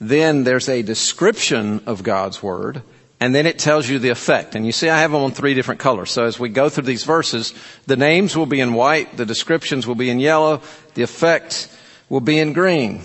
Then 0.00 0.44
there's 0.44 0.68
a 0.68 0.82
description 0.82 1.82
of 1.86 2.02
God's 2.02 2.42
Word. 2.42 2.82
And 3.18 3.34
then 3.34 3.46
it 3.46 3.58
tells 3.58 3.88
you 3.88 3.98
the 3.98 4.10
effect. 4.10 4.54
And 4.54 4.66
you 4.66 4.72
see 4.72 4.90
I 4.90 5.00
have 5.00 5.10
them 5.10 5.22
on 5.22 5.32
three 5.32 5.54
different 5.54 5.80
colors. 5.80 6.10
So 6.10 6.24
as 6.24 6.38
we 6.38 6.50
go 6.50 6.68
through 6.68 6.84
these 6.84 7.04
verses, 7.04 7.54
the 7.86 7.96
names 7.96 8.36
will 8.36 8.46
be 8.46 8.60
in 8.60 8.74
white, 8.74 9.16
the 9.16 9.26
descriptions 9.26 9.86
will 9.86 9.94
be 9.94 10.10
in 10.10 10.20
yellow, 10.20 10.60
the 10.94 11.02
effect 11.02 11.74
will 12.08 12.20
be 12.20 12.38
in 12.38 12.52
green. 12.52 13.00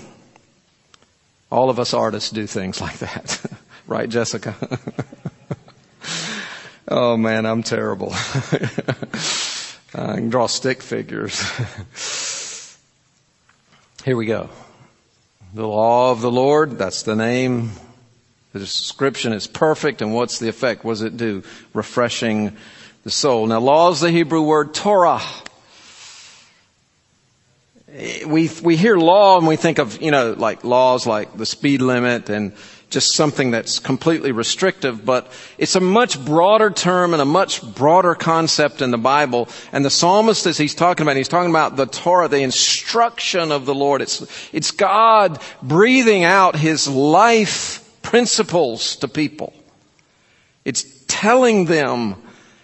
All 1.52 1.70
of 1.70 1.80
us 1.80 1.94
artists 1.94 2.32
do 2.32 2.48
things 2.48 2.82
like 2.82 3.00
that. 3.00 3.46
right, 3.88 4.10
Jessica? 4.10 4.56
Oh 6.88 7.16
man, 7.16 7.46
I'm 7.46 7.64
terrible. 7.64 8.12
I 9.94 10.16
can 10.16 10.30
draw 10.30 10.48
stick 10.48 10.82
figures. 10.82 11.40
Here 14.04 14.18
we 14.18 14.26
go. 14.26 14.50
The 15.54 15.66
law 15.66 16.12
of 16.12 16.20
the 16.20 16.30
Lord, 16.30 16.78
that's 16.78 17.04
the 17.04 17.16
name. 17.16 17.72
The 18.52 18.60
description 18.60 19.32
is 19.32 19.48
perfect, 19.48 20.02
and 20.02 20.14
what's 20.14 20.40
the 20.40 20.50
effect? 20.50 20.84
What 20.84 20.94
does 20.94 21.04
it 21.04 21.16
do? 21.16 21.44
Refreshing 21.74 22.58
the 23.06 23.10
soul. 23.10 23.48
Now, 23.48 23.62
law 23.62 23.90
is 23.92 24.02
the 24.02 24.12
Hebrew 24.12 24.42
word 24.42 24.74
Torah. 24.74 25.22
We, 28.26 28.50
we 28.64 28.78
hear 28.78 28.96
law 28.98 29.38
and 29.38 29.48
we 29.48 29.58
think 29.58 29.78
of, 29.78 30.02
you 30.02 30.12
know, 30.12 30.34
like 30.38 30.64
laws 30.64 31.06
like 31.06 31.36
the 31.36 31.46
speed 31.46 31.82
limit 31.82 32.30
and 32.30 32.54
just 32.90 33.16
something 33.16 33.52
that's 33.52 33.80
completely 33.80 34.32
restrictive, 34.32 35.04
but 35.06 35.32
it's 35.58 35.76
a 35.76 35.80
much 35.80 36.24
broader 36.24 36.70
term 36.70 37.14
and 37.14 37.22
a 37.22 37.26
much 37.26 37.62
broader 37.74 38.14
concept 38.14 38.82
in 38.82 38.92
the 38.92 38.98
Bible. 38.98 39.50
And 39.72 39.84
the 39.84 39.90
psalmist, 39.90 40.46
as 40.46 40.58
he's 40.58 40.76
talking 40.76 41.06
about, 41.06 41.16
he's 41.16 41.30
talking 41.30 41.50
about 41.50 41.78
the 41.78 41.86
Torah, 41.86 42.28
the 42.28 42.44
instruction 42.44 43.52
of 43.52 43.66
the 43.66 43.74
Lord. 43.74 44.02
It's, 44.02 44.26
it's 44.54 44.72
God 44.72 45.42
breathing 45.62 46.24
out 46.24 46.56
his 46.56 46.88
life 46.88 47.90
principles 48.04 48.98
to 48.98 49.08
people. 49.08 49.54
It's 50.66 50.86
telling 51.08 51.66
them 51.66 52.16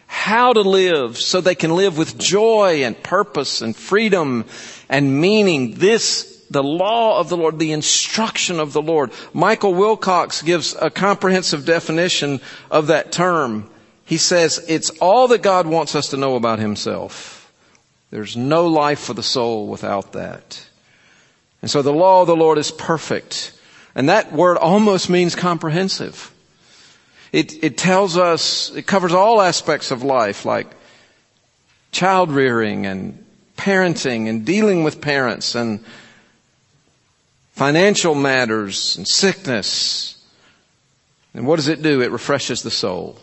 how 0.07 0.53
to 0.53 0.61
live 0.61 1.17
so 1.17 1.39
they 1.39 1.55
can 1.55 1.75
live 1.75 1.97
with 1.97 2.17
joy 2.17 2.83
and 2.83 3.01
purpose 3.03 3.61
and 3.61 3.75
freedom 3.75 4.45
and 4.89 5.21
meaning. 5.21 5.75
This 5.75 6.37
the 6.49 6.63
law 6.63 7.19
of 7.19 7.29
the 7.29 7.37
Lord, 7.37 7.59
the 7.59 7.73
instruction 7.73 8.59
of 8.59 8.73
the 8.73 8.81
Lord. 8.81 9.11
Michael 9.33 9.73
Wilcock 9.73 10.43
gives 10.45 10.75
a 10.79 10.89
comprehensive 10.89 11.65
definition 11.65 12.39
of 12.71 12.87
that 12.87 13.11
term. 13.11 13.69
He 14.05 14.17
says 14.17 14.63
it's 14.67 14.89
all 15.01 15.27
that 15.29 15.41
God 15.41 15.67
wants 15.67 15.95
us 15.95 16.09
to 16.09 16.17
know 16.17 16.35
about 16.35 16.59
himself. 16.59 17.51
There's 18.09 18.37
no 18.37 18.67
life 18.67 18.99
for 18.99 19.13
the 19.13 19.23
soul 19.23 19.67
without 19.67 20.13
that. 20.13 20.65
And 21.61 21.69
so 21.69 21.81
the 21.81 21.91
law 21.91 22.21
of 22.21 22.27
the 22.27 22.35
Lord 22.35 22.57
is 22.57 22.71
perfect. 22.71 23.53
And 23.95 24.09
that 24.09 24.31
word 24.31 24.57
almost 24.57 25.09
means 25.09 25.35
comprehensive. 25.35 26.31
It, 27.31 27.63
it 27.63 27.77
tells 27.77 28.17
us, 28.17 28.71
it 28.75 28.87
covers 28.87 29.13
all 29.13 29.41
aspects 29.41 29.91
of 29.91 30.03
life, 30.03 30.45
like 30.45 30.67
child 31.91 32.31
rearing 32.31 32.85
and 32.85 33.25
parenting 33.57 34.29
and 34.29 34.45
dealing 34.45 34.83
with 34.83 35.01
parents 35.01 35.55
and 35.55 35.83
financial 37.51 38.15
matters 38.15 38.97
and 38.97 39.07
sickness. 39.07 40.23
And 41.33 41.45
what 41.45 41.57
does 41.57 41.67
it 41.67 41.81
do? 41.81 42.01
It 42.01 42.11
refreshes 42.11 42.61
the 42.61 42.71
soul. 42.71 43.19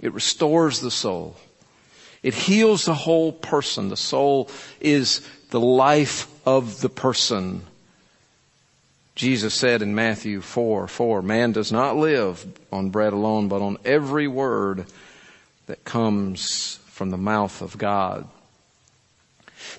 It 0.00 0.12
restores 0.12 0.80
the 0.80 0.90
soul. 0.90 1.36
It 2.22 2.34
heals 2.34 2.84
the 2.84 2.94
whole 2.94 3.32
person. 3.32 3.88
The 3.88 3.96
soul 3.96 4.50
is 4.80 5.26
the 5.50 5.60
life 5.60 6.28
of 6.46 6.80
the 6.80 6.88
person. 6.88 7.66
Jesus 9.20 9.52
said 9.52 9.82
in 9.82 9.94
Matthew 9.94 10.40
4, 10.40 10.88
4, 10.88 11.20
man 11.20 11.52
does 11.52 11.70
not 11.70 11.94
live 11.94 12.42
on 12.72 12.88
bread 12.88 13.12
alone, 13.12 13.48
but 13.48 13.60
on 13.60 13.76
every 13.84 14.26
word 14.26 14.86
that 15.66 15.84
comes 15.84 16.78
from 16.86 17.10
the 17.10 17.18
mouth 17.18 17.60
of 17.60 17.76
God. 17.76 18.26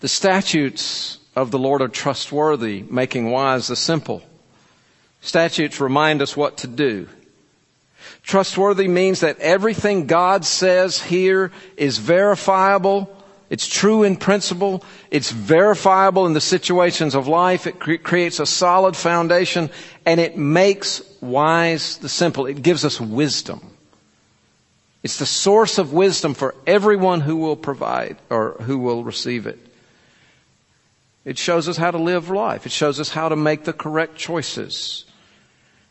The 0.02 0.08
statutes 0.08 1.18
of 1.36 1.50
the 1.50 1.58
Lord 1.58 1.82
are 1.82 1.88
trustworthy, 1.88 2.84
making 2.84 3.32
wise 3.32 3.68
the 3.68 3.76
simple. 3.76 4.22
Statutes 5.22 5.82
remind 5.82 6.22
us 6.22 6.38
what 6.38 6.58
to 6.58 6.68
do. 6.68 7.10
Trustworthy 8.22 8.88
means 8.88 9.22
that 9.22 9.40
everything 9.40 10.06
God 10.06 10.46
says 10.46 11.02
here 11.02 11.52
is 11.78 11.98
verifiable. 11.98 13.12
It's 13.52 13.68
true 13.68 14.04
in 14.04 14.16
principle. 14.16 14.82
It's 15.12 15.30
verifiable 15.30 16.26
in 16.26 16.32
the 16.32 16.40
situations 16.40 17.16
of 17.16 17.28
life. 17.28 17.68
It 17.68 17.80
cre- 17.80 17.96
creates 17.96 18.40
a 18.40 18.46
solid 18.46 18.96
foundation 18.96 19.70
and 20.06 20.22
it 20.22 20.38
makes 20.38 21.02
wise 21.20 21.98
the 21.98 22.08
simple. 22.08 22.46
It 22.46 22.62
gives 22.62 22.86
us 22.86 23.02
wisdom. 23.02 23.60
It's 25.04 25.18
the 25.18 25.26
source 25.26 25.78
of 25.80 25.92
wisdom 25.92 26.34
for 26.34 26.56
everyone 26.66 27.20
who 27.20 27.36
will 27.36 27.58
provide 27.58 28.16
or 28.30 28.54
who 28.62 28.78
will 28.80 29.04
receive 29.04 29.48
it. 29.48 29.60
It 31.26 31.38
shows 31.38 31.68
us 31.68 31.76
how 31.76 31.92
to 31.92 31.98
live 31.98 32.30
life. 32.30 32.66
It 32.66 32.72
shows 32.72 33.02
us 33.02 33.10
how 33.10 33.28
to 33.28 33.36
make 33.36 33.66
the 33.66 33.74
correct 33.74 34.16
choices. 34.16 35.04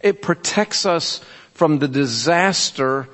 It 0.01 0.23
protects 0.23 0.87
us 0.87 1.21
from 1.53 1.79
the 1.79 1.89
disaster 1.89 3.07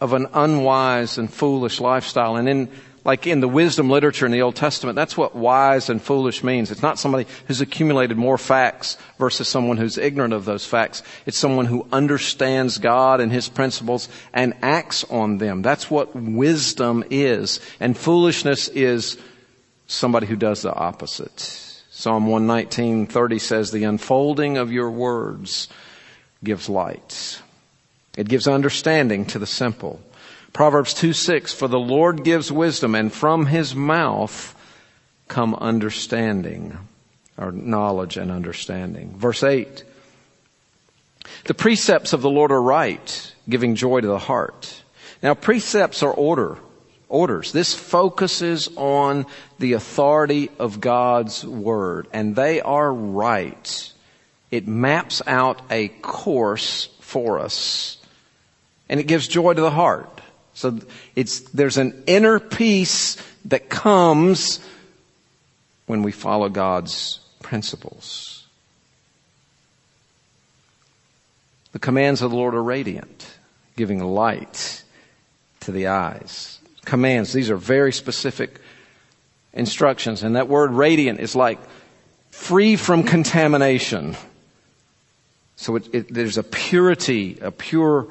of 0.00 0.12
an 0.12 0.28
unwise 0.32 1.18
and 1.18 1.32
foolish 1.32 1.80
lifestyle. 1.80 2.36
And 2.36 2.48
in, 2.48 2.70
like 3.04 3.26
in 3.26 3.40
the 3.40 3.48
wisdom 3.48 3.90
literature 3.90 4.26
in 4.26 4.32
the 4.32 4.42
Old 4.42 4.54
Testament, 4.54 4.94
that's 4.94 5.16
what 5.16 5.34
wise 5.34 5.88
and 5.88 6.00
foolish 6.00 6.44
means. 6.44 6.70
It's 6.70 6.82
not 6.82 6.98
somebody 6.98 7.26
who's 7.46 7.60
accumulated 7.60 8.16
more 8.16 8.38
facts 8.38 8.96
versus 9.18 9.48
someone 9.48 9.76
who's 9.76 9.98
ignorant 9.98 10.32
of 10.32 10.44
those 10.44 10.64
facts. 10.64 11.02
It's 11.26 11.38
someone 11.38 11.66
who 11.66 11.86
understands 11.90 12.78
God 12.78 13.20
and 13.20 13.32
His 13.32 13.48
principles 13.48 14.08
and 14.32 14.54
acts 14.62 15.02
on 15.04 15.38
them. 15.38 15.62
That's 15.62 15.90
what 15.90 16.14
wisdom 16.14 17.02
is. 17.10 17.60
And 17.80 17.96
foolishness 17.96 18.68
is 18.68 19.18
somebody 19.88 20.26
who 20.26 20.36
does 20.36 20.62
the 20.62 20.72
opposite. 20.72 21.40
Psalm 21.90 22.26
119:30 22.26 23.38
says, 23.40 23.70
"The 23.70 23.84
unfolding 23.84 24.58
of 24.58 24.70
your 24.70 24.90
words 24.90 25.68
gives 26.44 26.68
light. 26.68 27.40
It 28.16 28.28
gives 28.28 28.46
understanding 28.46 29.24
to 29.26 29.38
the 29.40 29.46
simple." 29.46 30.00
Proverbs 30.52 30.94
2:6, 30.94 31.52
"For 31.52 31.68
the 31.68 31.78
Lord 31.78 32.24
gives 32.24 32.52
wisdom, 32.52 32.94
and 32.94 33.12
from 33.12 33.46
his 33.46 33.74
mouth 33.74 34.54
come 35.28 35.54
understanding." 35.54 36.78
Or 37.38 37.50
knowledge 37.50 38.18
and 38.18 38.30
understanding. 38.30 39.14
Verse 39.16 39.42
8, 39.42 39.84
"The 41.46 41.54
precepts 41.54 42.12
of 42.12 42.20
the 42.20 42.30
Lord 42.30 42.52
are 42.52 42.62
right, 42.62 43.32
giving 43.48 43.74
joy 43.74 44.00
to 44.02 44.06
the 44.06 44.18
heart." 44.18 44.82
Now 45.22 45.34
precepts 45.34 46.02
are 46.02 46.12
order 46.12 46.58
orders. 47.08 47.52
This 47.52 47.74
focuses 47.74 48.68
on 48.76 49.26
the 49.58 49.74
authority 49.74 50.50
of 50.58 50.80
God's 50.80 51.44
Word, 51.44 52.08
and 52.12 52.34
they 52.34 52.60
are 52.60 52.92
right. 52.92 53.92
It 54.50 54.66
maps 54.66 55.22
out 55.26 55.60
a 55.70 55.88
course 55.88 56.88
for 57.00 57.38
us, 57.38 57.98
and 58.88 58.98
it 58.98 59.06
gives 59.06 59.28
joy 59.28 59.54
to 59.54 59.60
the 59.60 59.70
heart. 59.70 60.20
So 60.54 60.78
it's, 61.16 61.40
there's 61.50 61.78
an 61.78 62.04
inner 62.06 62.38
peace 62.38 63.16
that 63.46 63.68
comes 63.68 64.60
when 65.86 66.02
we 66.02 66.12
follow 66.12 66.48
God's 66.48 67.20
principles. 67.42 68.46
The 71.72 71.78
commands 71.78 72.22
of 72.22 72.30
the 72.30 72.36
Lord 72.36 72.54
are 72.54 72.62
radiant, 72.62 73.26
giving 73.76 73.98
light 74.04 74.84
to 75.60 75.72
the 75.72 75.88
eyes 75.88 76.58
commands. 76.84 77.32
These 77.32 77.50
are 77.50 77.56
very 77.56 77.92
specific 77.92 78.60
instructions. 79.52 80.22
And 80.22 80.36
that 80.36 80.48
word 80.48 80.72
radiant 80.72 81.20
is 81.20 81.36
like 81.36 81.58
free 82.30 82.76
from 82.76 83.04
contamination. 83.04 84.16
So 85.56 85.76
it, 85.76 85.94
it, 85.94 86.14
there's 86.14 86.38
a 86.38 86.42
purity, 86.42 87.38
a 87.40 87.50
pure 87.50 88.08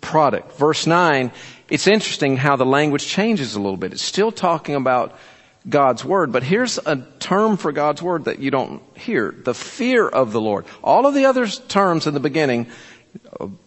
product. 0.00 0.56
Verse 0.58 0.86
9, 0.86 1.32
it's 1.68 1.86
interesting 1.86 2.36
how 2.36 2.56
the 2.56 2.66
language 2.66 3.06
changes 3.06 3.54
a 3.54 3.60
little 3.60 3.76
bit. 3.76 3.92
It's 3.92 4.02
still 4.02 4.32
talking 4.32 4.74
about 4.74 5.18
God's 5.68 6.04
Word, 6.04 6.30
but 6.30 6.42
here's 6.42 6.78
a 6.78 7.06
term 7.18 7.56
for 7.56 7.72
God's 7.72 8.02
Word 8.02 8.26
that 8.26 8.38
you 8.38 8.50
don't 8.50 8.82
hear. 8.96 9.30
The 9.32 9.54
fear 9.54 10.06
of 10.06 10.32
the 10.32 10.40
Lord. 10.40 10.66
All 10.82 11.06
of 11.06 11.14
the 11.14 11.24
other 11.24 11.46
terms 11.46 12.06
in 12.06 12.14
the 12.14 12.20
beginning 12.20 12.66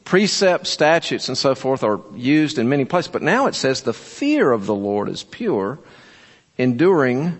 precepts, 0.03 0.69
statutes, 0.69 1.27
and 1.27 1.37
so 1.37 1.55
forth 1.55 1.83
are 1.83 1.99
used 2.15 2.57
in 2.57 2.69
many 2.69 2.85
places. 2.85 3.11
But 3.11 3.21
now 3.21 3.47
it 3.47 3.55
says 3.55 3.81
the 3.81 3.93
fear 3.93 4.51
of 4.51 4.65
the 4.65 4.75
Lord 4.75 5.09
is 5.09 5.23
pure, 5.23 5.79
enduring 6.57 7.37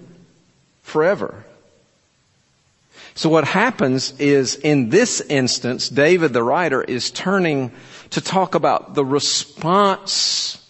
forever. 0.82 1.43
So 3.15 3.30
what 3.30 3.46
happens 3.46 4.13
is 4.20 4.56
in 4.56 4.89
this 4.89 5.22
instance, 5.22 5.89
David 5.89 6.34
the 6.34 6.43
writer 6.43 6.84
is 6.84 7.10
turning 7.10 7.72
to 8.12 8.22
talk 8.22 8.56
about 8.56 8.93
the 8.93 9.06
response 9.06 10.63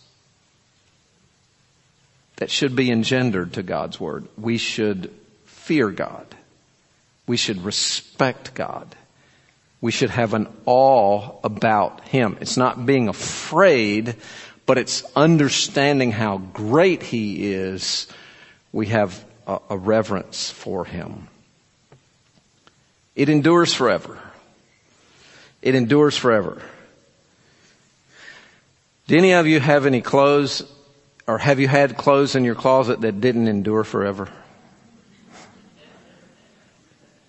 that 2.37 2.49
should 2.49 2.75
be 2.75 2.91
engendered 2.91 3.53
to 3.53 3.63
God's 3.63 3.99
word. 3.99 4.27
We 4.37 4.57
should 4.57 5.11
fear 5.45 5.89
God. 5.91 6.25
We 7.27 7.37
should 7.37 7.63
respect 7.63 8.53
God. 8.53 8.95
We 9.81 9.91
should 9.91 10.09
have 10.09 10.33
an 10.33 10.47
awe 10.65 11.31
about 11.43 12.07
Him. 12.07 12.37
It's 12.41 12.57
not 12.57 12.85
being 12.85 13.09
afraid, 13.09 14.15
but 14.65 14.77
it's 14.77 15.03
understanding 15.15 16.11
how 16.11 16.37
great 16.37 17.03
He 17.03 17.51
is. 17.53 18.07
We 18.71 18.87
have 18.87 19.23
a, 19.45 19.59
a 19.71 19.77
reverence 19.77 20.49
for 20.49 20.85
Him. 20.85 21.27
It 23.15 23.29
endures 23.29 23.73
forever. 23.73 24.19
It 25.61 25.75
endures 25.75 26.15
forever. 26.15 26.61
Do 29.07 29.17
any 29.17 29.31
of 29.31 29.47
you 29.47 29.61
have 29.61 29.85
any 29.85 30.01
clothes, 30.01 30.63
or 31.27 31.37
have 31.37 31.61
you 31.61 31.67
had 31.69 31.95
clothes 31.95 32.35
in 32.35 32.43
your 32.43 32.55
closet 32.55 32.99
that 33.01 33.21
didn't 33.21 33.47
endure 33.47 33.85
forever? 33.85 34.27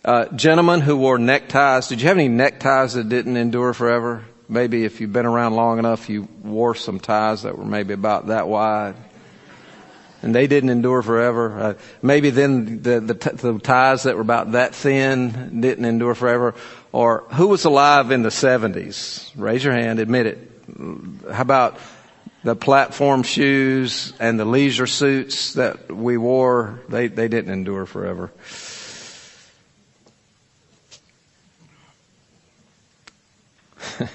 Uh, 0.04 0.24
gentlemen 0.34 0.80
who 0.80 0.96
wore 0.96 1.18
neckties, 1.18 1.86
did 1.86 2.00
you 2.00 2.08
have 2.08 2.18
any 2.18 2.26
neckties 2.26 2.94
that 2.94 3.08
didn't 3.08 3.36
endure 3.36 3.72
forever? 3.74 4.24
Maybe 4.48 4.84
if 4.84 5.00
you've 5.00 5.12
been 5.12 5.26
around 5.26 5.54
long 5.54 5.78
enough, 5.78 6.08
you 6.08 6.26
wore 6.42 6.74
some 6.74 6.98
ties 6.98 7.42
that 7.42 7.56
were 7.56 7.64
maybe 7.64 7.94
about 7.94 8.26
that 8.26 8.48
wide. 8.48 8.96
And 10.20 10.34
they 10.34 10.48
didn't 10.48 10.70
endure 10.70 11.02
forever. 11.02 11.60
Uh, 11.60 11.74
maybe 12.02 12.30
then 12.30 12.82
the, 12.82 12.98
the, 12.98 13.14
t- 13.14 13.36
the 13.36 13.56
ties 13.60 14.02
that 14.02 14.16
were 14.16 14.22
about 14.22 14.52
that 14.52 14.74
thin 14.74 15.60
didn't 15.60 15.84
endure 15.84 16.16
forever. 16.16 16.56
Or 16.90 17.24
who 17.34 17.46
was 17.46 17.64
alive 17.64 18.10
in 18.10 18.22
the 18.22 18.30
70s? 18.30 19.30
Raise 19.36 19.62
your 19.62 19.74
hand, 19.74 20.00
admit 20.00 20.26
it. 20.26 20.57
How 20.76 21.42
about 21.42 21.78
the 22.44 22.54
platform 22.54 23.22
shoes 23.22 24.12
and 24.20 24.38
the 24.38 24.44
leisure 24.44 24.86
suits 24.86 25.54
that 25.54 25.90
we 25.90 26.16
wore? 26.16 26.80
They, 26.88 27.08
they 27.08 27.28
didn't 27.28 27.52
endure 27.52 27.86
forever. 27.86 28.30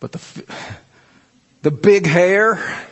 but 0.00 0.12
the, 0.12 0.44
the 1.62 1.70
big 1.70 2.06
hair 2.06 2.86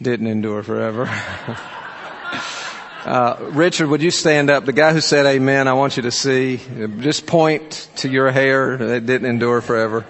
didn't 0.00 0.26
endure 0.26 0.62
forever. 0.62 1.06
Uh, 3.04 3.36
Richard, 3.52 3.88
would 3.88 4.02
you 4.02 4.10
stand 4.10 4.50
up? 4.50 4.66
The 4.66 4.74
guy 4.74 4.92
who 4.92 5.00
said 5.00 5.24
amen, 5.24 5.68
I 5.68 5.72
want 5.72 5.96
you 5.96 6.02
to 6.02 6.10
see. 6.10 6.60
Just 6.98 7.26
point 7.26 7.88
to 7.96 8.10
your 8.10 8.30
hair. 8.30 8.74
It 8.74 9.06
didn't 9.06 9.28
endure 9.28 9.62
forever. 9.62 10.04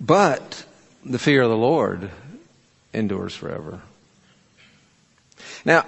But 0.00 0.64
the 1.04 1.18
fear 1.18 1.42
of 1.42 1.50
the 1.50 1.56
Lord 1.58 2.10
endures 2.94 3.34
forever. 3.34 3.82
Now, 5.66 5.84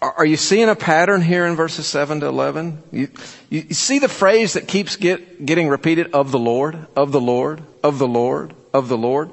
are 0.00 0.24
you 0.24 0.36
seeing 0.36 0.68
a 0.68 0.74
pattern 0.74 1.20
here 1.20 1.46
in 1.46 1.54
verses 1.54 1.86
7 1.86 2.18
to 2.20 2.26
11? 2.26 2.82
You, 2.90 3.08
you, 3.48 3.74
see 3.74 4.00
the 4.00 4.08
phrase 4.08 4.54
that 4.54 4.66
keeps 4.66 4.96
get, 4.96 5.46
getting 5.46 5.68
repeated 5.68 6.10
of 6.12 6.32
the 6.32 6.40
Lord, 6.40 6.88
of 6.96 7.12
the 7.12 7.20
Lord, 7.20 7.62
of 7.84 8.00
the 8.00 8.08
Lord, 8.08 8.54
of 8.74 8.88
the 8.88 8.98
Lord? 8.98 9.30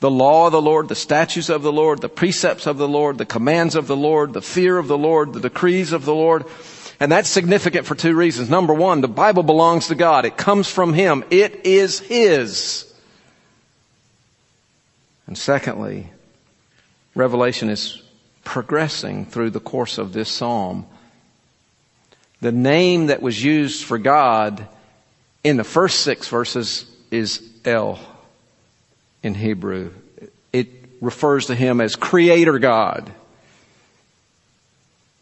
The 0.00 0.10
law 0.10 0.46
of 0.46 0.52
the 0.52 0.60
Lord, 0.60 0.88
the 0.88 0.94
statutes 0.94 1.48
of 1.48 1.62
the 1.62 1.72
Lord, 1.72 2.00
the 2.00 2.08
precepts 2.08 2.66
of 2.66 2.76
the 2.76 2.88
Lord, 2.88 3.16
the 3.16 3.24
commands 3.24 3.74
of 3.74 3.86
the 3.86 3.96
Lord, 3.96 4.34
the 4.34 4.42
fear 4.42 4.76
of 4.76 4.88
the 4.88 4.98
Lord, 4.98 5.32
the 5.32 5.40
decrees 5.40 5.92
of 5.92 6.04
the 6.04 6.14
Lord. 6.14 6.44
And 7.00 7.10
that's 7.10 7.28
significant 7.28 7.86
for 7.86 7.94
two 7.94 8.14
reasons. 8.14 8.50
Number 8.50 8.74
one, 8.74 9.00
the 9.00 9.08
Bible 9.08 9.42
belongs 9.42 9.88
to 9.88 9.94
God. 9.94 10.24
It 10.24 10.36
comes 10.36 10.68
from 10.68 10.92
Him. 10.92 11.24
It 11.30 11.66
is 11.66 11.98
His. 11.98 12.92
And 15.26 15.36
secondly, 15.36 16.10
Revelation 17.14 17.70
is 17.70 18.02
progressing 18.44 19.24
through 19.24 19.50
the 19.50 19.60
course 19.60 19.98
of 19.98 20.12
this 20.12 20.30
psalm. 20.30 20.86
The 22.40 22.52
name 22.52 23.06
that 23.06 23.22
was 23.22 23.42
used 23.42 23.84
for 23.84 23.98
God 23.98 24.68
in 25.42 25.56
the 25.56 25.64
first 25.64 26.00
six 26.00 26.28
verses 26.28 26.84
is 27.10 27.42
El. 27.64 27.98
In 29.22 29.34
Hebrew. 29.34 29.92
It 30.52 30.68
refers 31.00 31.46
to 31.46 31.54
him 31.54 31.80
as 31.80 31.96
creator 31.96 32.58
God. 32.58 33.10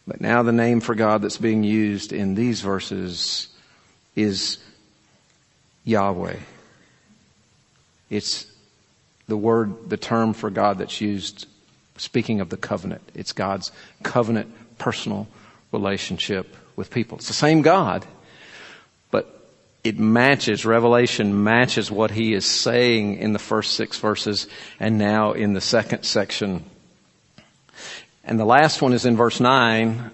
But 0.06 0.20
now 0.20 0.42
the 0.42 0.52
name 0.52 0.80
for 0.80 0.94
God 0.94 1.22
that's 1.22 1.38
being 1.38 1.64
used 1.64 2.12
in 2.12 2.34
these 2.34 2.60
verses 2.60 3.48
is 4.14 4.58
Yahweh. 5.84 6.36
It's 8.10 8.46
the 9.26 9.36
word, 9.36 9.88
the 9.88 9.96
term 9.96 10.34
for 10.34 10.50
God 10.50 10.78
that's 10.78 11.00
used 11.00 11.46
speaking 11.96 12.40
of 12.40 12.50
the 12.50 12.56
covenant. 12.56 13.02
It's 13.14 13.32
God's 13.32 13.72
covenant 14.02 14.52
personal 14.78 15.26
relationship 15.72 16.56
with 16.76 16.90
people. 16.90 17.18
It's 17.18 17.28
the 17.28 17.34
same 17.34 17.62
God, 17.62 18.04
it 19.84 19.98
matches, 19.98 20.64
Revelation 20.64 21.44
matches 21.44 21.90
what 21.90 22.10
he 22.10 22.34
is 22.34 22.46
saying 22.46 23.18
in 23.18 23.32
the 23.32 23.38
first 23.38 23.74
six 23.74 23.98
verses 23.98 24.48
and 24.80 24.98
now 24.98 25.32
in 25.32 25.52
the 25.52 25.60
second 25.60 26.02
section 26.02 26.64
and 28.24 28.40
the 28.40 28.44
last 28.44 28.80
one 28.80 28.92
is 28.92 29.04
in 29.04 29.16
verse 29.16 29.38
9. 29.38 30.10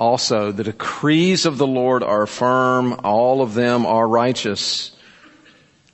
Also, 0.00 0.50
the 0.50 0.64
decrees 0.64 1.46
of 1.46 1.56
the 1.56 1.66
Lord 1.66 2.02
are 2.02 2.26
firm. 2.26 2.98
All 3.04 3.42
of 3.42 3.54
them 3.54 3.86
are 3.86 4.06
righteous. 4.08 4.90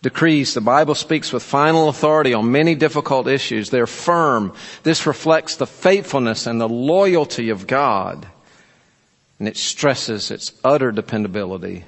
Decrees, 0.00 0.54
the 0.54 0.62
Bible 0.62 0.94
speaks 0.94 1.32
with 1.32 1.42
final 1.42 1.90
authority 1.90 2.32
on 2.32 2.50
many 2.50 2.74
difficult 2.74 3.28
issues. 3.28 3.68
They're 3.68 3.86
firm. 3.86 4.54
This 4.82 5.06
reflects 5.06 5.56
the 5.56 5.66
faithfulness 5.66 6.46
and 6.46 6.58
the 6.58 6.68
loyalty 6.68 7.50
of 7.50 7.66
God. 7.66 8.26
And 9.38 9.46
it 9.46 9.58
stresses 9.58 10.30
its 10.30 10.52
utter 10.64 10.92
dependability. 10.92 11.84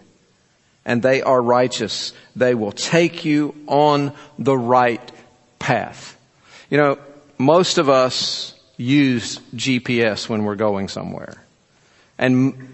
And 0.84 1.02
they 1.02 1.22
are 1.22 1.40
righteous. 1.40 2.12
They 2.34 2.54
will 2.54 2.72
take 2.72 3.24
you 3.24 3.54
on 3.66 4.12
the 4.38 4.56
right 4.56 5.12
path. 5.58 6.18
You 6.70 6.78
know, 6.78 6.98
most 7.38 7.78
of 7.78 7.88
us 7.88 8.54
use 8.76 9.38
GPS 9.54 10.28
when 10.28 10.44
we're 10.44 10.56
going 10.56 10.88
somewhere. 10.88 11.42
And 12.18 12.68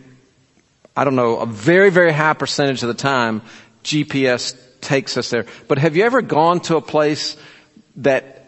I 0.96 1.04
don't 1.04 1.16
know, 1.16 1.38
a 1.38 1.46
very, 1.46 1.90
very 1.90 2.12
high 2.12 2.34
percentage 2.34 2.82
of 2.82 2.88
the 2.88 2.94
time, 2.94 3.42
GPS 3.84 4.56
takes 4.80 5.16
us 5.16 5.30
there. 5.30 5.46
But 5.66 5.78
have 5.78 5.96
you 5.96 6.04
ever 6.04 6.22
gone 6.22 6.60
to 6.62 6.76
a 6.76 6.80
place 6.80 7.36
that 7.96 8.38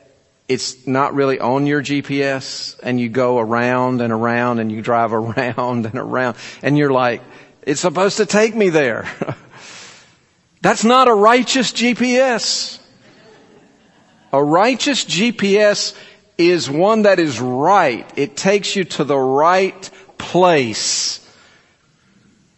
it's 0.48 0.86
not 0.86 1.14
really 1.14 1.38
on 1.38 1.66
your 1.66 1.82
GPS 1.82 2.78
and 2.82 3.00
you 3.00 3.08
go 3.08 3.38
around 3.38 4.00
and 4.00 4.12
around 4.12 4.58
and 4.58 4.72
you 4.72 4.82
drive 4.82 5.12
around 5.14 5.86
and 5.86 5.94
around 5.94 6.36
and 6.62 6.76
you're 6.76 6.92
like, 6.92 7.22
it's 7.62 7.80
supposed 7.80 8.16
to 8.16 8.26
take 8.26 8.54
me 8.54 8.68
there. 8.70 9.08
That's 10.60 10.84
not 10.84 11.08
a 11.08 11.14
righteous 11.14 11.72
GPS. 11.72 12.78
A 14.32 14.42
righteous 14.42 15.04
GPS 15.04 15.96
is 16.36 16.70
one 16.70 17.02
that 17.02 17.18
is 17.18 17.40
right. 17.40 18.10
It 18.16 18.36
takes 18.36 18.76
you 18.76 18.84
to 18.84 19.04
the 19.04 19.18
right 19.18 19.90
place. 20.18 21.26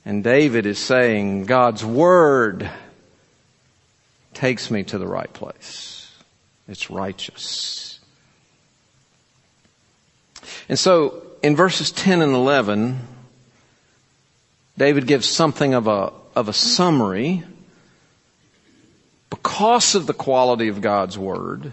And 0.05 0.25
David 0.25 0.67
is 0.67 0.79
saying, 0.79 1.45
God's 1.45 1.85
Word 1.85 2.69
takes 4.35 4.71
me 4.71 4.83
to 4.85 4.99
the 4.99 5.07
right 5.07 5.33
place. 5.33 6.11
It's 6.69 6.91
righteous. 6.91 8.01
And 10.69 10.79
so, 10.79 11.23
in 11.43 11.55
verses 11.55 11.93
10 11.93 12.23
and 12.23 12.35
11, 12.35 13.01
David 14.77 15.07
gives 15.07 15.29
something 15.29 15.75
of 15.75 15.87
a, 15.87 16.13
of 16.35 16.49
a 16.49 16.53
summary 16.53 17.45
because 19.33 19.95
of 19.95 20.07
the 20.07 20.13
quality 20.13 20.69
of 20.69 20.83
God's 20.83 21.17
Word 21.17 21.73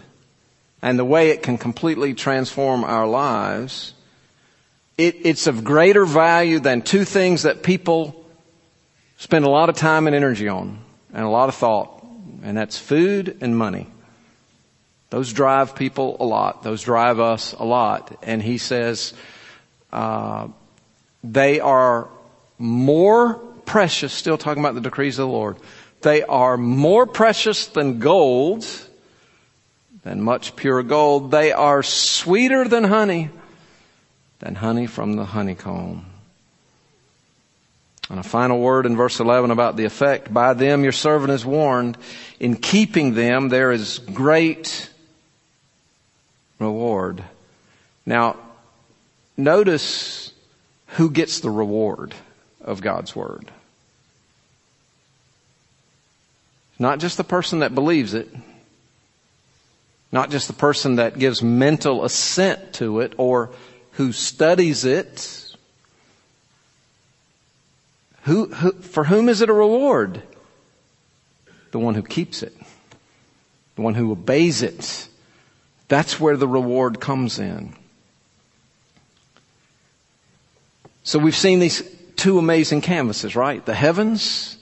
and 0.80 0.98
the 0.98 1.04
way 1.04 1.28
it 1.28 1.42
can 1.42 1.58
completely 1.58 2.14
transform 2.14 2.84
our 2.84 3.06
lives, 3.06 3.92
it, 4.96 5.26
it's 5.26 5.46
of 5.46 5.62
greater 5.62 6.06
value 6.06 6.58
than 6.58 6.80
two 6.80 7.04
things 7.04 7.42
that 7.42 7.62
people 7.62 8.24
spend 9.18 9.44
a 9.44 9.50
lot 9.50 9.68
of 9.68 9.76
time 9.76 10.06
and 10.06 10.16
energy 10.16 10.48
on 10.48 10.78
and 11.12 11.22
a 11.22 11.28
lot 11.28 11.50
of 11.50 11.54
thought, 11.54 12.02
and 12.42 12.56
that's 12.56 12.78
food 12.78 13.36
and 13.42 13.54
money. 13.58 13.86
Those 15.10 15.30
drive 15.30 15.74
people 15.76 16.16
a 16.18 16.24
lot. 16.24 16.62
Those 16.62 16.80
drive 16.80 17.20
us 17.20 17.52
a 17.52 17.64
lot. 17.64 18.16
And 18.22 18.42
he 18.42 18.56
says, 18.56 19.12
uh, 19.92 20.48
they 21.22 21.60
are 21.60 22.08
more 22.56 23.34
precious, 23.66 24.14
still 24.14 24.38
talking 24.38 24.62
about 24.62 24.74
the 24.74 24.80
decrees 24.80 25.18
of 25.18 25.28
the 25.28 25.32
Lord, 25.32 25.58
they 26.02 26.22
are 26.22 26.56
more 26.56 27.06
precious 27.06 27.66
than 27.66 27.98
gold 27.98 28.66
than 30.02 30.22
much 30.22 30.56
pure 30.56 30.82
gold. 30.82 31.30
They 31.30 31.52
are 31.52 31.82
sweeter 31.82 32.66
than 32.66 32.84
honey, 32.84 33.30
than 34.38 34.54
honey 34.54 34.86
from 34.86 35.14
the 35.14 35.24
honeycomb. 35.24 36.06
And 38.08 38.18
a 38.18 38.24
final 38.24 38.58
word 38.58 38.86
in 38.86 38.96
verse 38.96 39.20
11 39.20 39.50
about 39.52 39.76
the 39.76 39.84
effect. 39.84 40.32
By 40.32 40.54
them 40.54 40.82
your 40.82 40.92
servant 40.92 41.32
is 41.32 41.46
warned. 41.46 41.96
In 42.40 42.56
keeping 42.56 43.14
them 43.14 43.50
there 43.50 43.70
is 43.70 44.00
great 44.00 44.90
reward. 46.58 47.22
Now, 48.04 48.36
notice 49.36 50.32
who 50.88 51.10
gets 51.10 51.40
the 51.40 51.50
reward 51.50 52.14
of 52.60 52.80
God's 52.80 53.14
word. 53.14 53.48
Not 56.80 56.98
just 56.98 57.18
the 57.18 57.24
person 57.24 57.58
that 57.58 57.74
believes 57.74 58.14
it, 58.14 58.34
not 60.10 60.30
just 60.30 60.46
the 60.46 60.54
person 60.54 60.96
that 60.96 61.18
gives 61.18 61.42
mental 61.42 62.04
assent 62.06 62.72
to 62.74 63.00
it 63.00 63.12
or 63.18 63.50
who 63.92 64.12
studies 64.12 64.86
it. 64.86 65.54
Who, 68.22 68.46
who, 68.46 68.72
for 68.72 69.04
whom 69.04 69.28
is 69.28 69.42
it 69.42 69.50
a 69.50 69.52
reward? 69.52 70.22
The 71.70 71.78
one 71.78 71.94
who 71.94 72.02
keeps 72.02 72.42
it. 72.42 72.56
The 73.76 73.82
one 73.82 73.94
who 73.94 74.10
obeys 74.10 74.62
it. 74.62 75.06
That's 75.88 76.18
where 76.18 76.38
the 76.38 76.48
reward 76.48 76.98
comes 76.98 77.38
in. 77.38 77.74
So 81.02 81.18
we've 81.18 81.36
seen 81.36 81.58
these 81.58 81.82
two 82.16 82.38
amazing 82.38 82.80
canvases, 82.80 83.36
right? 83.36 83.64
The 83.64 83.74
heavens 83.74 84.56